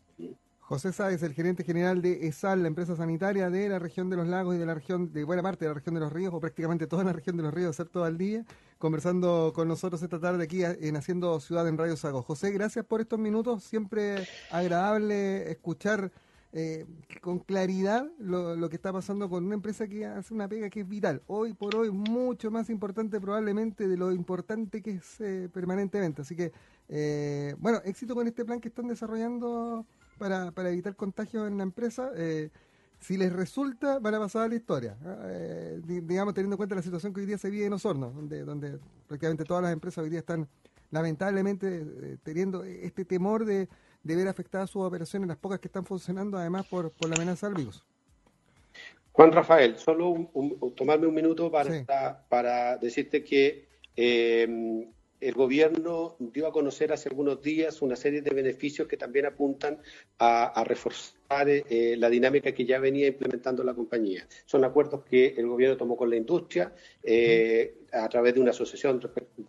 José 0.68 0.92
Sáez, 0.92 1.24
el 1.24 1.34
gerente 1.34 1.64
general 1.64 2.02
de 2.02 2.28
ESAL, 2.28 2.62
la 2.62 2.68
empresa 2.68 2.94
sanitaria 2.94 3.50
de 3.50 3.70
la 3.70 3.80
región 3.80 4.10
de 4.10 4.18
los 4.18 4.28
lagos 4.28 4.54
y 4.54 4.58
de 4.58 4.66
la 4.66 4.74
región, 4.74 5.14
de 5.14 5.24
buena 5.24 5.42
parte 5.42 5.64
de 5.64 5.70
la 5.70 5.76
región 5.76 5.96
de 5.96 6.02
los 6.02 6.12
ríos, 6.12 6.34
o 6.34 6.42
prácticamente 6.42 6.88
toda 6.88 7.06
la 7.06 7.14
región 7.14 7.38
de 7.38 7.44
los 7.44 7.54
ríos, 7.54 7.70
excepto 7.70 8.04
al 8.04 8.18
día, 8.18 8.44
conversando 8.78 9.54
con 9.56 9.70
nosotros 9.70 10.04
esta 10.04 10.20
tarde 10.20 10.44
aquí 10.44 10.66
en 10.66 10.98
Haciendo 10.98 11.40
Ciudad 11.40 11.66
en 11.70 11.78
Radio 11.78 11.96
Sago. 11.96 12.22
José, 12.22 12.52
gracias 12.52 12.84
por 12.84 13.00
estos 13.00 13.18
minutos, 13.18 13.64
siempre 13.64 14.28
agradable 14.52 15.50
escuchar 15.50 16.12
eh, 16.54 16.86
con 17.22 17.40
claridad 17.40 18.08
lo, 18.20 18.70
que 18.70 18.76
está 18.76 18.94
pasando 18.94 19.30
con 19.30 19.46
una 19.46 19.56
empresa 19.56 19.88
que 19.88 20.06
hace 20.06 20.34
una 20.34 20.48
pega 20.48 20.70
que 20.70 20.82
es 20.82 20.88
vital, 20.88 21.22
hoy 21.28 21.54
por 21.54 21.76
hoy 21.76 21.92
mucho 21.92 22.50
más 22.52 22.70
importante 22.70 23.20
probablemente 23.20 23.88
de 23.88 23.98
lo 23.98 24.12
importante 24.12 24.82
que 24.82 24.92
es 24.92 25.22
eh, 25.22 25.50
permanentemente. 25.54 26.22
Así 26.22 26.36
que, 26.36 26.52
eh, 26.90 27.56
bueno, 27.60 27.82
éxito 27.84 28.16
con 28.16 28.28
este 28.28 28.46
plan 28.46 28.60
que 28.62 28.70
están 28.70 28.88
desarrollando 28.88 29.86
para, 30.18 30.52
para 30.52 30.70
evitar 30.70 30.96
contagios 30.96 31.48
en 31.48 31.58
la 31.58 31.64
empresa. 31.64 32.12
Eh, 32.16 32.50
si 33.00 33.18
les 33.18 33.32
resulta, 33.32 34.00
van 34.00 34.16
a 34.16 34.20
pasar 34.20 34.44
a 34.44 34.48
la 34.48 34.56
historia. 34.56 34.98
Eh, 35.26 35.82
digamos, 35.86 36.34
teniendo 36.34 36.56
en 36.56 36.58
cuenta 36.58 36.76
la 36.76 36.82
situación 36.82 37.14
que 37.14 37.20
hoy 37.20 37.28
día 37.28 37.38
se 37.38 37.50
vive 37.50 37.66
en 37.66 37.74
Osorno, 37.74 38.10
donde, 38.12 38.44
donde 38.44 38.80
prácticamente 39.08 39.44
todas 39.44 39.64
las 39.64 39.74
empresas 39.74 40.04
hoy 40.04 40.10
día 40.10 40.20
están 40.20 40.48
lamentablemente 40.90 42.18
teniendo 42.24 42.64
este 42.64 43.06
temor 43.06 43.46
de, 43.46 43.70
de, 44.08 44.16
ver 44.16 44.28
afectadas 44.28 44.70
sus 44.70 44.84
operaciones, 44.84 45.28
las 45.28 45.38
pocas 45.38 45.60
que 45.60 45.68
están 45.68 45.86
funcionando, 45.86 46.38
además 46.38 46.66
por, 46.68 46.92
por 46.92 47.10
la 47.10 47.16
amenaza 47.16 47.48
del 47.48 47.58
virus. 47.58 47.84
Juan 49.12 49.32
Rafael, 49.32 49.78
solo 49.78 50.30
tomarme 50.76 51.08
un 51.08 51.16
minuto 51.16 51.52
para, 51.52 52.24
para 52.30 52.78
decirte 52.78 53.24
que 53.24 53.68
eh, 53.96 54.88
el 55.20 55.34
gobierno 55.34 56.16
dio 56.20 56.48
a 56.48 56.52
conocer 56.52 56.94
hace 56.94 57.10
algunos 57.10 57.42
días 57.42 57.82
una 57.82 57.96
serie 57.96 58.22
de 58.22 58.30
beneficios 58.30 58.88
que 58.88 58.98
también 58.98 59.26
apuntan 59.26 59.80
a, 60.20 60.64
reforzar 60.66 61.50
eh, 61.50 61.96
la 61.98 62.10
dinámica 62.10 62.52
que 62.52 62.66
ya 62.66 62.80
venía 62.80 63.08
implementando 63.08 63.64
la 63.64 63.74
compañía. 63.74 64.28
Son 64.46 64.64
acuerdos 64.64 65.04
que 65.06 65.34
el 65.38 65.48
gobierno 65.48 65.78
tomó 65.78 65.98
con 65.98 66.10
la 66.10 66.16
industria 66.16 66.74
eh, 67.04 67.76
a 67.92 68.08
través 68.10 68.36
de 68.36 68.42
una 68.42 68.52
asociación 68.52 69.02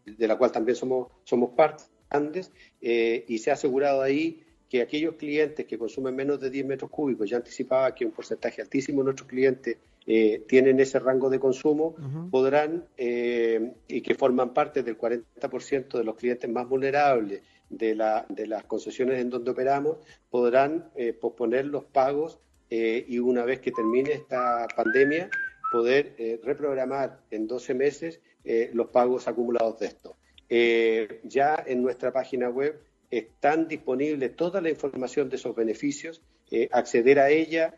de 0.05 0.29
la 0.29 0.37
cual 0.37 0.53
también 0.53 0.77
somos, 0.77 1.09
somos 1.25 1.51
parte, 1.51 1.85
Andes, 2.11 2.51
eh, 2.81 3.25
y 3.29 3.38
se 3.38 3.51
ha 3.51 3.55
asegurado 3.55 4.01
ahí 4.01 4.42
que 4.68 4.83
aquellos 4.83 5.14
clientes 5.14 5.66
que 5.66 5.78
consumen 5.78 6.14
menos 6.14 6.40
de 6.40 6.50
10 6.50 6.66
metros 6.66 6.90
cúbicos, 6.90 7.28
ya 7.28 7.38
anticipaba 7.38 7.94
que 7.94 8.04
un 8.04 8.12
porcentaje 8.12 8.61
altísimo 8.61 9.00
de 9.00 9.04
nuestros 9.04 9.28
clientes 9.28 9.78
eh, 10.11 10.44
tienen 10.48 10.81
ese 10.81 10.98
rango 10.98 11.28
de 11.28 11.38
consumo, 11.38 11.94
podrán, 12.31 12.87
eh, 12.96 13.74
y 13.88 14.00
que 14.00 14.14
forman 14.14 14.54
parte 14.54 14.83
del 14.83 14.96
40% 14.96 15.98
de 15.98 16.04
los 16.04 16.16
clientes 16.16 16.48
más 16.50 16.66
vulnerables 16.66 17.42
de, 17.68 17.94
la, 17.94 18.24
de, 18.31 18.46
las 18.46 18.64
concesiones 18.64 19.20
en 19.20 19.28
donde 19.28 19.50
operamos, 19.50 19.98
podrán 20.31 20.90
eh, 20.96 21.12
posponer 21.12 21.66
los 21.66 21.85
pagos 21.85 22.38
y 22.70 23.18
una 23.18 23.46
vez 23.46 23.61
que 23.61 23.70
termine 23.70 24.12
esta 24.12 24.68
pandemia, 24.76 25.31
poder 25.72 26.14
reprogramar 26.42 27.20
en 27.31 27.46
12 27.46 27.72
meses 27.72 28.20
los 28.74 28.88
pagos 28.88 29.26
acumulados 29.26 29.78
de 29.78 29.87
esto. 29.87 30.16
ya 31.24 31.64
en 31.66 31.81
nuestra 31.81 32.12
página 32.12 32.50
web 32.50 32.78
están 33.11 33.68
disponibles 33.68 34.37
toda 34.37 34.61
la 34.61 34.71
información 34.71 35.29
de 35.29 35.37
esos 35.37 35.55
beneficios, 35.55 36.23
acceder 36.73 37.18
a 37.18 37.31
ella 37.31 37.75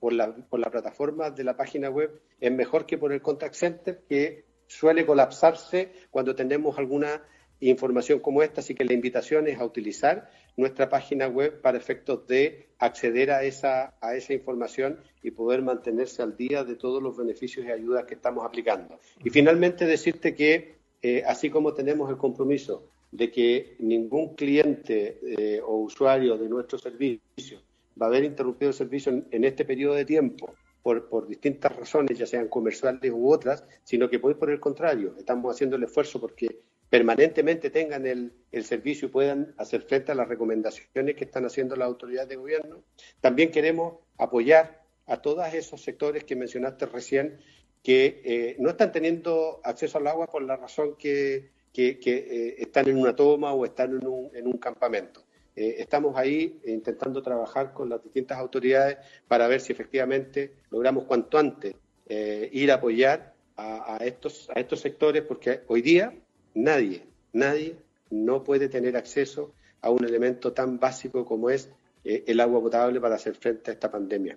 por 0.00 0.12
la, 0.12 0.34
por 0.34 0.58
la 0.58 0.70
plataforma 0.70 1.30
de 1.30 1.44
la 1.44 1.56
página 1.56 1.88
web 1.88 2.20
es 2.40 2.50
mejor 2.50 2.86
que 2.86 2.98
por 2.98 3.12
el 3.12 3.22
contact 3.22 3.54
center, 3.54 4.02
que 4.08 4.44
suele 4.66 5.06
colapsarse 5.06 5.92
cuando 6.10 6.34
tenemos 6.34 6.76
alguna 6.76 7.22
información 7.60 8.18
como 8.18 8.42
esta, 8.42 8.60
así 8.60 8.74
que 8.74 8.84
la 8.84 8.94
invitación 8.94 9.46
es 9.46 9.60
a 9.60 9.64
utilizar 9.64 10.28
nuestra 10.56 10.88
página 10.88 11.28
web 11.28 11.60
para 11.60 11.78
efectos 11.78 12.26
de 12.26 12.66
acceder 12.78 13.30
a 13.30 13.44
esa, 13.44 13.94
a 14.00 14.16
esa 14.16 14.32
información 14.32 14.98
y 15.22 15.30
poder 15.30 15.62
mantenerse 15.62 16.20
al 16.20 16.36
día 16.36 16.64
de 16.64 16.74
todos 16.74 17.00
los 17.00 17.16
beneficios 17.16 17.64
y 17.64 17.70
ayudas 17.70 18.04
que 18.04 18.14
estamos 18.14 18.44
aplicando. 18.44 18.98
Y 19.22 19.30
finalmente 19.30 19.86
decirte 19.86 20.34
que, 20.34 20.78
eh, 21.02 21.22
así 21.24 21.48
como 21.48 21.74
tenemos 21.74 22.10
el 22.10 22.16
compromiso 22.16 22.88
de 23.12 23.30
que 23.30 23.76
ningún 23.78 24.34
cliente 24.34 25.20
eh, 25.22 25.60
o 25.60 25.76
usuario 25.76 26.36
de 26.38 26.48
nuestro 26.48 26.78
servicio 26.78 27.60
va 28.00 28.06
a 28.06 28.08
haber 28.08 28.24
interrumpido 28.24 28.70
el 28.70 28.74
servicio 28.74 29.22
en, 29.30 29.44
este 29.44 29.66
periodo 29.66 29.94
de 29.94 30.06
tiempo 30.06 30.54
por, 30.82 31.08
por, 31.08 31.28
distintas 31.28 31.76
razones, 31.76 32.18
ya 32.18 32.26
sean 32.26 32.48
comerciales 32.48 33.12
u 33.12 33.30
otras, 33.30 33.64
sino 33.84 34.08
que 34.08 34.18
por 34.18 34.50
el 34.50 34.58
contrario, 34.58 35.14
estamos 35.18 35.54
haciendo 35.54 35.76
el 35.76 35.84
esfuerzo 35.84 36.20
porque 36.20 36.62
permanentemente 36.88 37.70
tengan 37.70 38.06
el, 38.06 38.32
el, 38.50 38.64
servicio 38.64 39.06
y 39.06 39.10
puedan 39.10 39.54
hacer 39.58 39.82
frente 39.82 40.12
a 40.12 40.14
las 40.14 40.26
recomendaciones 40.26 41.14
que 41.14 41.24
están 41.24 41.44
haciendo 41.44 41.76
las 41.76 41.86
autoridades 41.86 42.30
de 42.30 42.36
gobierno. 42.36 42.82
También 43.20 43.50
queremos 43.50 43.96
apoyar 44.18 44.82
a 45.06 45.20
todos 45.20 45.52
esos 45.52 45.82
sectores 45.82 46.24
que 46.24 46.34
mencionaste 46.34 46.86
recién 46.86 47.38
que 47.82 48.22
eh, 48.24 48.56
no 48.58 48.70
están 48.70 48.92
teniendo 48.92 49.60
acceso 49.64 49.98
al 49.98 50.06
agua 50.06 50.28
por 50.28 50.42
la 50.42 50.56
razón 50.56 50.96
que, 50.96 51.50
que, 51.72 51.98
eh, 52.04 52.54
están 52.58 52.88
en 52.88 52.98
una 52.98 53.16
toma 53.16 53.52
o 53.52 53.64
están 53.64 53.96
en 53.96 54.06
un, 54.06 54.30
en 54.34 54.46
un 54.46 54.58
campamento. 54.58 55.24
Eh, 55.54 55.76
estamos 55.78 56.16
ahí 56.16 56.60
intentando 56.64 57.22
trabajar 57.22 57.72
con 57.72 57.88
las 57.88 58.02
distintas 58.02 58.38
autoridades 58.38 58.98
para 59.28 59.46
ver 59.48 59.60
si 59.60 59.72
efectivamente 59.72 60.54
logramos 60.70 61.04
cuanto 61.04 61.38
antes 61.38 61.74
eh, 62.08 62.48
ir 62.52 62.70
a 62.72 62.76
apoyar 62.76 63.34
a, 63.56 63.98
estos, 64.00 64.50
a 64.54 64.58
estos 64.58 64.80
sectores, 64.80 65.22
porque 65.22 65.62
hoy 65.68 65.82
día 65.82 66.12
nadie, 66.54 67.06
nadie 67.32 67.76
no 68.10 68.42
puede 68.42 68.68
tener 68.68 68.96
acceso 68.96 69.52
a 69.80 69.90
un 69.90 70.04
elemento 70.04 70.52
tan 70.52 70.80
básico 70.80 71.24
como 71.24 71.50
es 71.50 71.70
eh, 72.04 72.24
el 72.26 72.40
agua 72.40 72.60
potable 72.60 73.00
para 73.00 73.16
hacer 73.16 73.34
frente 73.36 73.70
a 73.70 73.74
esta 73.74 73.90
pandemia. 73.90 74.36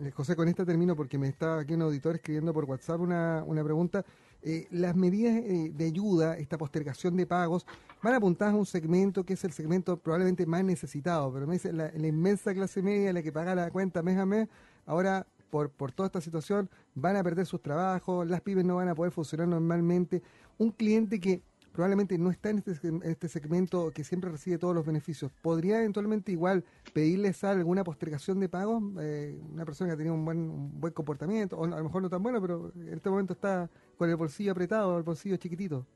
Eh, 0.00 0.10
José, 0.10 0.36
con 0.36 0.48
esta 0.48 0.64
termino 0.64 0.94
porque 0.94 1.18
me 1.18 1.28
está 1.28 1.60
aquí 1.60 1.74
un 1.74 1.82
auditor 1.82 2.16
escribiendo 2.16 2.52
por 2.52 2.64
WhatsApp 2.64 3.00
una 3.00 3.64
pregunta. 3.64 4.04
Eh, 4.42 4.66
las 4.70 4.96
medidas 4.96 5.34
de 5.34 5.84
ayuda, 5.84 6.36
esta 6.36 6.58
postergación 6.58 7.16
de 7.16 7.26
pagos, 7.26 7.66
van 8.02 8.14
apuntadas 8.14 8.54
a 8.54 8.56
un 8.56 8.66
segmento 8.66 9.24
que 9.24 9.34
es 9.34 9.44
el 9.44 9.52
segmento 9.52 9.96
probablemente 9.96 10.46
más 10.46 10.64
necesitado, 10.64 11.32
pero 11.32 11.46
me 11.46 11.54
dice 11.54 11.72
la, 11.72 11.92
la 11.94 12.06
inmensa 12.06 12.52
clase 12.52 12.82
media, 12.82 13.12
la 13.12 13.22
que 13.22 13.30
paga 13.30 13.54
la 13.54 13.70
cuenta 13.70 14.02
mes 14.02 14.18
a 14.18 14.26
mes, 14.26 14.48
ahora 14.84 15.26
por, 15.52 15.70
por 15.70 15.92
toda 15.92 16.06
esta 16.06 16.20
situación 16.20 16.70
van 16.94 17.14
a 17.16 17.22
perder 17.22 17.44
sus 17.44 17.60
trabajos, 17.60 18.26
las 18.26 18.40
pymes 18.40 18.64
no 18.64 18.76
van 18.76 18.88
a 18.88 18.94
poder 18.94 19.12
funcionar 19.12 19.46
normalmente. 19.46 20.22
Un 20.56 20.70
cliente 20.70 21.20
que 21.20 21.42
probablemente 21.72 22.16
no 22.18 22.30
está 22.30 22.50
en 22.50 22.58
este, 22.58 22.72
este 23.04 23.28
segmento 23.28 23.90
que 23.90 24.04
siempre 24.04 24.30
recibe 24.30 24.58
todos 24.58 24.74
los 24.74 24.84
beneficios. 24.84 25.32
¿Podría 25.42 25.78
eventualmente 25.78 26.32
igual 26.32 26.64
pedirles 26.92 27.42
alguna 27.44 27.84
postergación 27.84 28.40
de 28.40 28.48
pagos? 28.48 28.82
Eh, 29.00 29.38
una 29.52 29.64
persona 29.64 29.88
que 29.88 29.94
ha 29.94 29.96
tenido 29.96 30.14
un 30.14 30.24
buen, 30.24 30.80
buen 30.80 30.92
comportamiento, 30.92 31.56
o 31.56 31.64
a 31.64 31.68
lo 31.68 31.84
mejor 31.84 32.02
no 32.02 32.10
tan 32.10 32.22
bueno, 32.22 32.40
pero 32.40 32.72
en 32.76 32.94
este 32.94 33.10
momento 33.10 33.32
está 33.32 33.68
con 33.96 34.08
el 34.10 34.16
bolsillo 34.16 34.52
apretado, 34.52 34.96
el 34.98 35.02
bolsillo 35.02 35.36
chiquitito. 35.36 35.86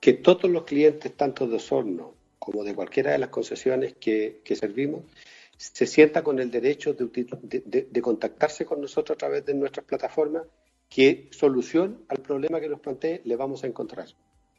Que 0.00 0.14
todos 0.14 0.50
los 0.50 0.64
clientes, 0.64 1.16
tanto 1.16 1.46
de 1.46 1.56
Osorno 1.56 2.14
como 2.38 2.64
de 2.64 2.74
cualquiera 2.74 3.12
de 3.12 3.18
las 3.18 3.28
concesiones 3.28 3.94
que, 4.00 4.40
que 4.44 4.56
servimos, 4.56 5.02
se 5.58 5.86
sienta 5.86 6.22
con 6.22 6.38
el 6.38 6.50
derecho 6.50 6.94
de, 6.94 7.86
de, 7.90 8.00
contactarse 8.00 8.64
con 8.64 8.80
nosotros 8.80 9.16
a 9.16 9.18
través 9.18 9.44
de 9.44 9.54
nuestras 9.54 9.84
plataformas, 9.84 10.44
qué 10.88 11.28
solución 11.32 12.04
al 12.08 12.18
problema 12.18 12.60
que 12.60 12.68
nos 12.68 12.80
plantee 12.80 13.20
le 13.24 13.34
vamos 13.34 13.64
a 13.64 13.66
encontrar. 13.66 14.06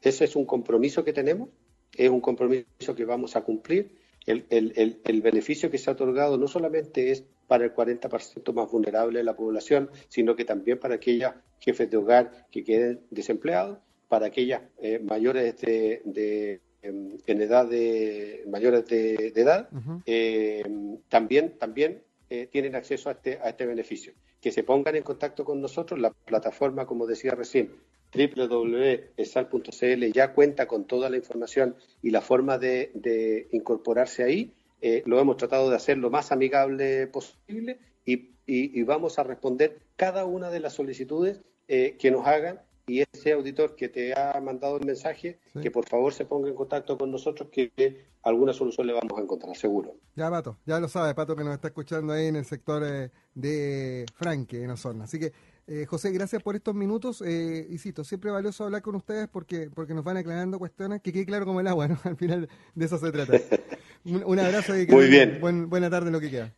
Ese 0.01 0.25
es 0.25 0.35
un 0.35 0.45
compromiso 0.45 1.03
que 1.03 1.13
tenemos, 1.13 1.49
es 1.95 2.09
un 2.09 2.21
compromiso 2.21 2.95
que 2.95 3.05
vamos 3.05 3.35
a 3.35 3.41
cumplir. 3.41 3.97
El, 4.25 4.45
el, 4.49 4.99
el, 5.03 5.21
beneficio 5.21 5.71
que 5.71 5.77
se 5.77 5.89
ha 5.89 5.93
otorgado 5.93 6.37
no 6.37 6.47
solamente 6.47 7.11
es 7.11 7.23
para 7.47 7.65
el 7.65 7.73
40% 7.73 8.53
más 8.53 8.69
vulnerable 8.69 9.19
de 9.19 9.23
la 9.23 9.35
población, 9.35 9.89
sino 10.07 10.35
que 10.35 10.45
también 10.45 10.77
para 10.77 10.95
aquellas 10.95 11.33
jefes 11.59 11.89
de 11.89 11.97
hogar 11.97 12.45
que 12.51 12.63
queden 12.63 13.01
desempleados, 13.09 13.79
para 14.07 14.27
aquellas 14.27 14.61
eh, 14.81 14.99
mayores 14.99 15.57
de, 15.61 16.01
de 16.05 16.61
en, 16.81 17.17
en, 17.25 17.41
edad 17.41 17.67
de 17.67 18.43
mayores 18.47 18.85
de, 18.87 19.31
de 19.33 19.41
edad, 19.41 19.67
uh 19.71 19.77
-huh. 19.77 20.03
eh, 20.05 20.63
también, 21.09 21.57
también 21.57 22.03
eh, 22.29 22.47
tienen 22.51 22.75
acceso 22.75 23.09
a 23.09 23.13
este, 23.13 23.39
a 23.41 23.49
este 23.49 23.65
beneficio. 23.65 24.13
Que 24.39 24.51
se 24.51 24.63
pongan 24.63 24.95
en 24.95 25.03
contacto 25.03 25.43
con 25.43 25.59
nosotros, 25.59 25.99
la 25.99 26.11
plataforma, 26.11 26.85
como 26.85 27.07
decía 27.07 27.31
recién, 27.31 27.71
www.esal.cl 28.13 30.05
ya 30.13 30.33
cuenta 30.33 30.67
con 30.67 30.85
toda 30.85 31.09
la 31.09 31.17
información 31.17 31.75
y 32.01 32.11
la 32.11 32.21
forma 32.21 32.57
de, 32.57 32.91
de 32.93 33.47
incorporarse 33.51 34.23
ahí. 34.23 34.53
Eh, 34.81 35.03
lo 35.05 35.19
hemos 35.19 35.37
tratado 35.37 35.69
de 35.69 35.75
hacer 35.75 35.97
lo 35.97 36.09
más 36.09 36.31
amigable 36.31 37.07
posible 37.07 37.79
y, 38.05 38.13
y, 38.45 38.79
y 38.79 38.83
vamos 38.83 39.19
a 39.19 39.23
responder 39.23 39.79
cada 39.95 40.25
una 40.25 40.49
de 40.49 40.61
las 40.61 40.73
solicitudes 40.73 41.41
eh, 41.67 41.97
que 41.99 42.11
nos 42.11 42.25
hagan 42.25 42.61
y 42.89 43.03
ese 43.13 43.33
auditor 43.33 43.75
que 43.75 43.87
te 43.87 44.19
ha 44.19 44.39
mandado 44.41 44.77
el 44.77 44.85
mensaje, 44.85 45.39
sí. 45.53 45.59
que 45.59 45.69
por 45.69 45.87
favor 45.87 46.11
se 46.11 46.25
ponga 46.25 46.49
en 46.49 46.55
contacto 46.55 46.97
con 46.97 47.11
nosotros, 47.11 47.49
que, 47.51 48.09
alguna 48.23 48.51
solución 48.51 48.87
le 48.87 48.93
vamos 48.93 49.17
a 49.17 49.21
encontrar, 49.21 49.55
seguro. 49.55 49.95
Ya, 50.15 50.29
Pato, 50.29 50.57
ya 50.65 50.79
lo 50.79 50.87
sabe, 50.87 51.13
Pato, 51.13 51.35
que 51.35 51.43
nos 51.43 51.53
está 51.53 51.67
escuchando 51.67 52.11
ahí 52.13 52.25
en 52.25 52.35
el 52.35 52.45
sector 52.45 52.83
eh, 52.83 53.11
de 53.33 54.05
Franque, 54.15 54.63
en 54.63 54.71
Osorno. 54.71 55.03
Así 55.03 55.19
que, 55.19 55.31
eh, 55.71 55.85
José, 55.85 56.11
gracias 56.11 56.41
por 56.41 56.55
estos 56.55 56.73
minutos. 56.73 57.21
Eh, 57.23 57.67
insisto, 57.69 58.03
siempre 58.03 58.31
valioso 58.31 58.63
hablar 58.63 58.81
con 58.81 58.95
ustedes 58.95 59.27
porque, 59.27 59.69
porque 59.69 59.93
nos 59.93 60.03
van 60.03 60.17
aclarando 60.17 60.57
cuestiones 60.57 60.99
que 60.99 61.13
quede 61.13 61.27
claro 61.27 61.45
como 61.45 61.59
el 61.59 61.67
agua, 61.67 61.87
¿no? 61.87 61.99
Al 62.03 62.17
final 62.17 62.49
de 62.73 62.85
eso 62.85 62.97
se 62.97 63.11
trata. 63.11 63.33
un, 64.05 64.23
un, 64.25 64.39
abrazo 64.39 64.75
y 64.75 64.87
que 64.87 64.93
Muy 64.93 65.07
bien. 65.07 65.37
Buen, 65.39 65.69
buena 65.69 65.87
tarde 65.91 66.07
en 66.07 66.13
lo 66.13 66.19
que 66.19 66.31
queda. 66.31 66.51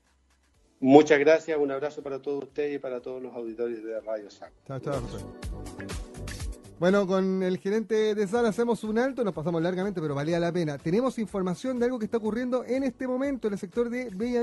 Muchas 0.79 1.19
gracias, 1.19 1.59
un 1.59 1.71
abrazo 1.71 2.01
para 2.01 2.21
todos 2.21 2.45
ustedes 2.45 2.77
y 2.77 2.79
para 2.79 3.01
todos 3.01 3.21
los 3.21 3.35
auditores 3.35 3.83
de 3.83 3.99
Radio 3.99 4.31
SAC. 4.31 4.51
Chao, 4.65 4.79
chao, 4.79 5.01
José. 5.01 5.25
Bueno, 6.81 7.05
con 7.05 7.43
el 7.43 7.59
gerente 7.59 8.15
de 8.15 8.27
sala 8.27 8.49
hacemos 8.49 8.83
un 8.83 8.97
alto, 8.97 9.23
nos 9.23 9.35
pasamos 9.35 9.61
largamente, 9.61 10.01
pero 10.01 10.15
valía 10.15 10.39
la 10.39 10.51
pena. 10.51 10.79
Tenemos 10.79 11.19
información 11.19 11.77
de 11.77 11.85
algo 11.85 11.99
que 11.99 12.05
está 12.05 12.17
ocurriendo 12.17 12.65
en 12.65 12.83
este 12.83 13.07
momento 13.07 13.47
en 13.47 13.53
el 13.53 13.59
sector 13.59 13.91
de 13.91 14.09
Bella 14.09 14.39